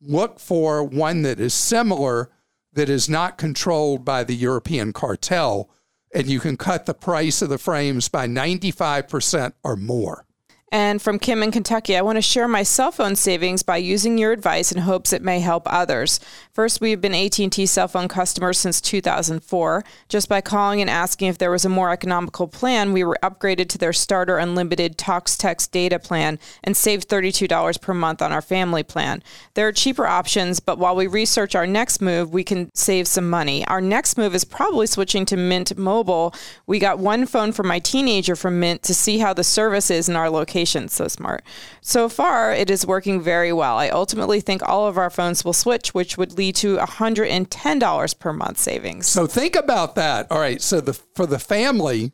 Look 0.00 0.38
for 0.38 0.82
one 0.82 1.22
that 1.22 1.38
is 1.38 1.54
similar, 1.54 2.30
that 2.72 2.88
is 2.88 3.08
not 3.08 3.38
controlled 3.38 4.04
by 4.04 4.24
the 4.24 4.34
European 4.34 4.92
cartel, 4.92 5.70
and 6.14 6.26
you 6.26 6.40
can 6.40 6.56
cut 6.56 6.86
the 6.86 6.94
price 6.94 7.42
of 7.42 7.48
the 7.48 7.58
frames 7.58 8.08
by 8.08 8.26
95% 8.26 9.52
or 9.62 9.76
more. 9.76 10.26
And 10.72 11.02
from 11.02 11.18
Kim 11.18 11.42
in 11.42 11.52
Kentucky, 11.52 11.98
I 11.98 12.00
want 12.00 12.16
to 12.16 12.22
share 12.22 12.48
my 12.48 12.62
cell 12.62 12.90
phone 12.90 13.14
savings 13.14 13.62
by 13.62 13.76
using 13.76 14.16
your 14.16 14.32
advice 14.32 14.72
in 14.72 14.78
hopes 14.78 15.12
it 15.12 15.20
may 15.20 15.40
help 15.40 15.64
others. 15.66 16.18
First, 16.50 16.80
we've 16.80 16.98
been 17.00 17.14
AT&T 17.14 17.66
cell 17.66 17.88
phone 17.88 18.08
customers 18.08 18.58
since 18.58 18.80
2004. 18.80 19.84
Just 20.08 20.30
by 20.30 20.40
calling 20.40 20.80
and 20.80 20.88
asking 20.88 21.28
if 21.28 21.36
there 21.36 21.50
was 21.50 21.66
a 21.66 21.68
more 21.68 21.90
economical 21.90 22.48
plan, 22.48 22.94
we 22.94 23.04
were 23.04 23.18
upgraded 23.22 23.68
to 23.68 23.76
their 23.76 23.92
starter 23.92 24.38
unlimited 24.38 24.96
talks 24.96 25.36
text 25.36 25.72
data 25.72 25.98
plan 25.98 26.38
and 26.64 26.74
saved 26.74 27.06
$32 27.06 27.78
per 27.78 27.92
month 27.92 28.22
on 28.22 28.32
our 28.32 28.40
family 28.40 28.82
plan. 28.82 29.22
There 29.52 29.68
are 29.68 29.72
cheaper 29.72 30.06
options, 30.06 30.58
but 30.58 30.78
while 30.78 30.96
we 30.96 31.06
research 31.06 31.54
our 31.54 31.66
next 31.66 32.00
move, 32.00 32.32
we 32.32 32.44
can 32.44 32.70
save 32.72 33.06
some 33.06 33.28
money. 33.28 33.62
Our 33.66 33.82
next 33.82 34.16
move 34.16 34.34
is 34.34 34.46
probably 34.46 34.86
switching 34.86 35.26
to 35.26 35.36
Mint 35.36 35.76
Mobile. 35.76 36.34
We 36.66 36.78
got 36.78 36.98
one 36.98 37.26
phone 37.26 37.52
for 37.52 37.62
my 37.62 37.78
teenager 37.78 38.34
from 38.34 38.58
Mint 38.58 38.82
to 38.84 38.94
see 38.94 39.18
how 39.18 39.34
the 39.34 39.44
service 39.44 39.90
is 39.90 40.08
in 40.08 40.16
our 40.16 40.30
location. 40.30 40.61
So 40.64 41.08
smart. 41.08 41.44
So 41.80 42.08
far, 42.08 42.52
it 42.52 42.70
is 42.70 42.86
working 42.86 43.20
very 43.20 43.52
well. 43.52 43.78
I 43.78 43.88
ultimately 43.88 44.40
think 44.40 44.62
all 44.62 44.86
of 44.86 44.98
our 44.98 45.10
phones 45.10 45.44
will 45.44 45.52
switch, 45.52 45.94
which 45.94 46.16
would 46.16 46.36
lead 46.38 46.56
to 46.56 46.76
$110 46.78 48.18
per 48.18 48.32
month 48.32 48.58
savings. 48.58 49.06
So 49.06 49.26
think 49.26 49.56
about 49.56 49.94
that. 49.96 50.30
All 50.30 50.38
right. 50.38 50.60
So 50.60 50.80
the 50.80 50.92
for 50.92 51.26
the 51.26 51.38
family 51.38 52.12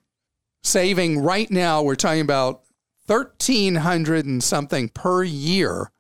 saving 0.63 1.21
right 1.21 1.51
now, 1.51 1.83
we're 1.83 1.95
talking 1.95 2.21
about 2.21 2.63
thirteen 3.07 3.77
hundred 3.77 4.27
and 4.27 4.43
something 4.43 4.89
per 4.91 5.23
year 5.25 5.91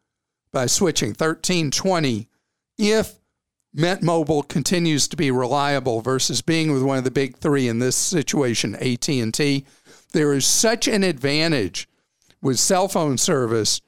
by 0.52 0.66
switching 0.66 1.14
thirteen 1.14 1.70
twenty. 1.70 2.28
If 2.78 3.14
Mint 3.74 4.02
Mobile 4.02 4.42
continues 4.42 5.08
to 5.08 5.16
be 5.16 5.30
reliable 5.30 6.00
versus 6.00 6.42
being 6.42 6.72
with 6.72 6.82
one 6.82 6.98
of 6.98 7.04
the 7.04 7.10
big 7.10 7.36
three 7.36 7.68
in 7.68 7.78
this 7.78 7.96
situation, 7.96 8.74
AT 8.76 9.08
and 9.08 9.32
T, 9.32 9.66
there 10.12 10.32
is 10.32 10.46
such 10.46 10.88
an 10.88 11.02
advantage 11.02 11.88
with 12.42 12.58
cell 12.58 12.88
phone 12.88 13.18
service 13.18 13.80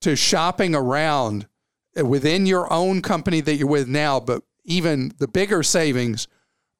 to 0.00 0.16
shopping 0.16 0.74
around 0.74 1.46
within 1.96 2.46
your 2.46 2.72
own 2.72 3.02
company 3.02 3.40
that 3.40 3.56
you're 3.56 3.66
with 3.66 3.88
now, 3.88 4.20
but 4.20 4.42
even 4.64 5.12
the 5.18 5.28
bigger 5.28 5.62
savings 5.62 6.28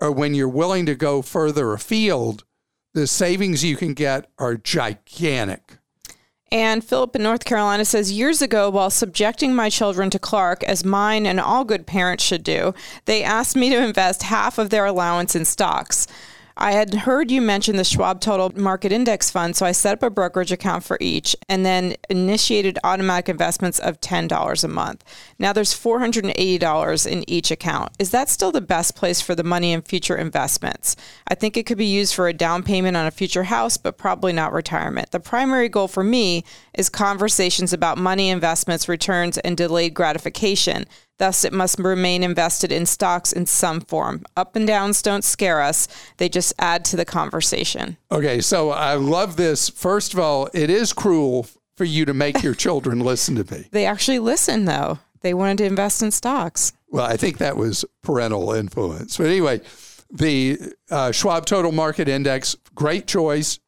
are 0.00 0.12
when 0.12 0.34
you're 0.34 0.48
willing 0.48 0.86
to 0.86 0.94
go 0.94 1.22
further 1.22 1.72
afield. 1.72 2.44
The 2.94 3.06
savings 3.06 3.64
you 3.64 3.76
can 3.76 3.94
get 3.94 4.30
are 4.38 4.56
gigantic. 4.56 5.78
And 6.52 6.84
Philip 6.84 7.16
in 7.16 7.22
North 7.22 7.44
Carolina 7.44 7.84
says 7.84 8.12
years 8.12 8.40
ago, 8.40 8.70
while 8.70 8.90
subjecting 8.90 9.54
my 9.54 9.68
children 9.68 10.10
to 10.10 10.18
Clark, 10.18 10.62
as 10.64 10.84
mine 10.84 11.26
and 11.26 11.40
all 11.40 11.64
good 11.64 11.86
parents 11.86 12.22
should 12.22 12.44
do, 12.44 12.72
they 13.06 13.24
asked 13.24 13.56
me 13.56 13.68
to 13.70 13.82
invest 13.82 14.22
half 14.22 14.56
of 14.56 14.70
their 14.70 14.86
allowance 14.86 15.34
in 15.34 15.44
stocks. 15.44 16.06
I 16.58 16.72
had 16.72 16.94
heard 16.94 17.30
you 17.30 17.42
mention 17.42 17.76
the 17.76 17.84
Schwab 17.84 18.22
Total 18.22 18.50
Market 18.58 18.90
Index 18.90 19.30
Fund, 19.30 19.54
so 19.54 19.66
I 19.66 19.72
set 19.72 19.92
up 19.92 20.02
a 20.02 20.08
brokerage 20.08 20.52
account 20.52 20.84
for 20.84 20.96
each 21.02 21.36
and 21.50 21.66
then 21.66 21.96
initiated 22.08 22.78
automatic 22.82 23.28
investments 23.28 23.78
of 23.78 24.00
$10 24.00 24.64
a 24.64 24.68
month. 24.68 25.04
Now 25.38 25.52
there's 25.52 25.74
$480 25.74 27.06
in 27.06 27.28
each 27.28 27.50
account. 27.50 27.92
Is 27.98 28.10
that 28.12 28.30
still 28.30 28.52
the 28.52 28.62
best 28.62 28.96
place 28.96 29.20
for 29.20 29.34
the 29.34 29.44
money 29.44 29.72
in 29.72 29.82
future 29.82 30.16
investments? 30.16 30.96
I 31.28 31.34
think 31.34 31.58
it 31.58 31.66
could 31.66 31.76
be 31.76 31.84
used 31.84 32.14
for 32.14 32.26
a 32.26 32.32
down 32.32 32.62
payment 32.62 32.96
on 32.96 33.06
a 33.06 33.10
future 33.10 33.44
house, 33.44 33.76
but 33.76 33.98
probably 33.98 34.32
not 34.32 34.54
retirement. 34.54 35.10
The 35.10 35.20
primary 35.20 35.68
goal 35.68 35.88
for 35.88 36.04
me 36.04 36.42
is 36.72 36.88
conversations 36.88 37.74
about 37.74 37.98
money 37.98 38.30
investments, 38.30 38.88
returns, 38.88 39.36
and 39.38 39.58
delayed 39.58 39.92
gratification. 39.92 40.86
Thus, 41.18 41.44
it 41.44 41.52
must 41.52 41.78
remain 41.78 42.22
invested 42.22 42.70
in 42.70 42.84
stocks 42.86 43.32
in 43.32 43.46
some 43.46 43.80
form. 43.80 44.24
Up 44.36 44.54
and 44.54 44.66
downs 44.66 45.00
don't 45.00 45.24
scare 45.24 45.62
us, 45.62 45.88
they 46.18 46.28
just 46.28 46.52
add 46.58 46.84
to 46.86 46.96
the 46.96 47.04
conversation. 47.04 47.96
Okay, 48.12 48.40
so 48.40 48.70
I 48.70 48.94
love 48.94 49.36
this. 49.36 49.68
First 49.68 50.12
of 50.12 50.20
all, 50.20 50.48
it 50.52 50.68
is 50.68 50.92
cruel 50.92 51.46
for 51.76 51.84
you 51.84 52.04
to 52.04 52.14
make 52.14 52.42
your 52.42 52.54
children 52.54 53.00
listen 53.04 53.34
to 53.36 53.54
me. 53.54 53.66
They 53.70 53.86
actually 53.86 54.18
listen, 54.18 54.66
though. 54.66 54.98
They 55.22 55.34
wanted 55.34 55.58
to 55.58 55.64
invest 55.64 56.02
in 56.02 56.10
stocks. 56.10 56.72
Well, 56.88 57.04
I 57.04 57.16
think 57.16 57.38
that 57.38 57.56
was 57.56 57.84
parental 58.02 58.52
influence. 58.52 59.16
But 59.16 59.26
anyway, 59.26 59.60
the 60.10 60.58
uh, 60.90 61.12
Schwab 61.12 61.46
Total 61.46 61.72
Market 61.72 62.08
Index, 62.08 62.56
great 62.74 63.06
choice, 63.06 63.58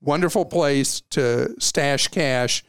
wonderful 0.00 0.44
place 0.44 1.00
to 1.10 1.54
stash 1.58 2.08
cash 2.08 2.64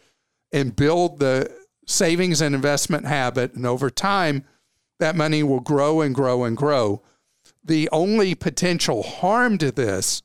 and 0.54 0.76
build 0.76 1.20
the 1.20 1.52
savings 1.92 2.42
and 2.42 2.56
investment 2.56 3.06
habit. 3.06 3.54
And 3.54 3.66
over 3.66 3.90
time, 3.90 4.46
that 5.00 5.16
money 5.16 5.44
will 5.44 5.60
grow 5.60 6.02
and 6.02 6.14
grow 6.14 6.44
and 6.44 6.56
grow. 6.56 7.02
The 7.64 7.90
only 7.92 8.36
potential 8.36 9.04
harm 9.04 9.58
to 9.60 9.72
this 9.72 10.22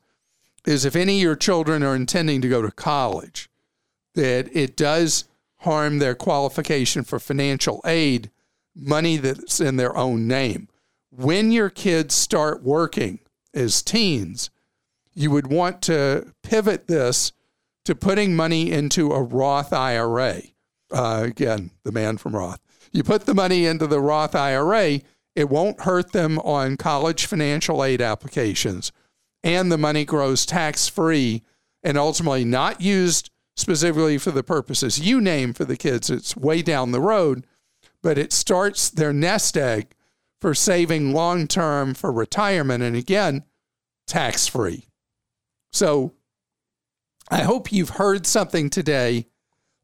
is 0.65 0.85
if 0.85 0.95
any 0.95 1.17
of 1.17 1.23
your 1.23 1.35
children 1.35 1.83
are 1.83 1.95
intending 1.95 2.41
to 2.41 2.49
go 2.49 2.61
to 2.61 2.71
college, 2.71 3.49
that 4.15 4.49
it 4.55 4.75
does 4.75 5.25
harm 5.61 5.99
their 5.99 6.15
qualification 6.15 7.03
for 7.03 7.19
financial 7.19 7.81
aid, 7.85 8.29
money 8.75 9.17
that's 9.17 9.59
in 9.59 9.77
their 9.77 9.95
own 9.95 10.27
name. 10.27 10.67
When 11.09 11.51
your 11.51 11.69
kids 11.69 12.13
start 12.13 12.63
working 12.63 13.19
as 13.53 13.81
teens, 13.81 14.49
you 15.13 15.31
would 15.31 15.47
want 15.47 15.81
to 15.83 16.33
pivot 16.43 16.87
this 16.87 17.31
to 17.85 17.95
putting 17.95 18.35
money 18.35 18.71
into 18.71 19.11
a 19.11 19.23
Roth 19.23 19.73
IRA. 19.73 20.41
Uh, 20.91 21.23
again, 21.25 21.71
the 21.83 21.91
man 21.91 22.17
from 22.17 22.35
Roth. 22.35 22.59
You 22.91 23.03
put 23.03 23.25
the 23.25 23.33
money 23.33 23.65
into 23.65 23.87
the 23.87 23.99
Roth 23.99 24.35
IRA, 24.35 25.01
it 25.35 25.49
won't 25.49 25.81
hurt 25.81 26.13
them 26.13 26.39
on 26.39 26.77
college 26.77 27.25
financial 27.25 27.83
aid 27.83 28.01
applications, 28.01 28.91
and 29.43 29.71
the 29.71 29.77
money 29.77 30.05
grows 30.05 30.45
tax 30.45 30.87
free 30.87 31.43
and 31.83 31.97
ultimately 31.97 32.43
not 32.43 32.81
used 32.81 33.29
specifically 33.55 34.17
for 34.17 34.31
the 34.31 34.43
purposes 34.43 34.99
you 34.99 35.19
name 35.19 35.53
for 35.53 35.65
the 35.65 35.77
kids. 35.77 36.09
It's 36.09 36.37
way 36.37 36.61
down 36.61 36.91
the 36.91 37.01
road, 37.01 37.45
but 38.01 38.17
it 38.17 38.31
starts 38.31 38.89
their 38.89 39.13
nest 39.13 39.57
egg 39.57 39.93
for 40.39 40.53
saving 40.53 41.13
long 41.13 41.47
term 41.47 41.93
for 41.93 42.11
retirement. 42.11 42.83
And 42.83 42.95
again, 42.95 43.43
tax 44.05 44.47
free. 44.47 44.87
So 45.71 46.13
I 47.29 47.43
hope 47.43 47.71
you've 47.71 47.89
heard 47.89 48.25
something 48.25 48.69
today 48.69 49.27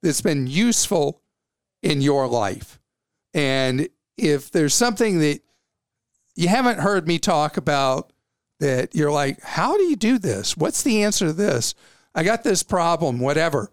that's 0.03 0.21
been 0.21 0.45
useful 0.45 1.21
in 1.81 2.01
your 2.01 2.27
life. 2.27 2.79
And 3.33 3.87
if 4.17 4.51
there's 4.51 4.75
something 4.75 5.19
that 5.19 5.39
you 6.35 6.49
haven't 6.49 6.79
heard 6.79 7.07
me 7.07 7.17
talk 7.17 7.57
about 7.57 8.13
that 8.59 8.93
you're 8.93 9.11
like, 9.11 9.41
how 9.41 9.75
do 9.75 9.83
you 9.83 9.95
do 9.95 10.19
this? 10.19 10.55
What's 10.55 10.83
the 10.83 11.03
answer 11.03 11.27
to 11.27 11.33
this? 11.33 11.73
I 12.13 12.23
got 12.23 12.43
this 12.43 12.61
problem, 12.61 13.19
whatever. 13.19 13.71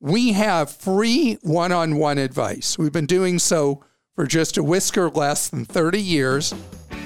We 0.00 0.32
have 0.32 0.70
free 0.70 1.38
one 1.42 1.72
on 1.72 1.96
one 1.96 2.18
advice. 2.18 2.78
We've 2.78 2.92
been 2.92 3.06
doing 3.06 3.38
so 3.38 3.82
for 4.14 4.26
just 4.26 4.58
a 4.58 4.62
whisker 4.62 5.08
less 5.10 5.48
than 5.48 5.64
30 5.64 6.00
years, 6.00 6.52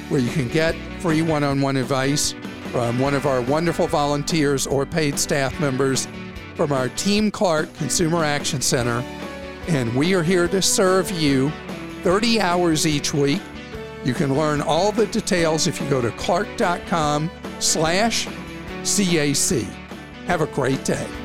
where 0.09 0.21
you 0.21 0.31
can 0.31 0.49
get 0.49 0.75
free 1.01 1.23
one 1.23 1.45
on 1.45 1.61
one 1.61 1.77
advice 1.77 2.35
from 2.71 2.99
one 2.99 3.15
of 3.15 3.27
our 3.27 3.41
wonderful 3.41 3.87
volunteers 3.87 4.67
or 4.67 4.85
paid 4.85 5.19
staff 5.19 5.59
members 5.61 6.09
from 6.57 6.73
our 6.73 6.89
Team 6.91 7.31
Clark 7.31 7.73
Consumer 7.75 8.25
Action 8.25 8.61
Center. 8.61 9.05
And 9.69 9.95
we 9.95 10.15
are 10.15 10.23
here 10.23 10.47
to 10.49 10.61
serve 10.61 11.11
you 11.11 11.51
30 12.03 12.41
hours 12.41 12.87
each 12.87 13.15
week. 13.15 13.41
You 14.05 14.15
can 14.15 14.37
learn 14.37 14.61
all 14.61 14.93
the 14.93 15.07
details 15.07 15.67
if 15.67 15.81
you 15.81 15.89
go 15.89 16.01
to 16.01 16.11
clark.com 16.13 17.31
slash 17.59 18.27
CAC. 18.83 19.63
Have 20.27 20.43
a 20.43 20.47
great 20.47 20.85
day. 20.85 21.24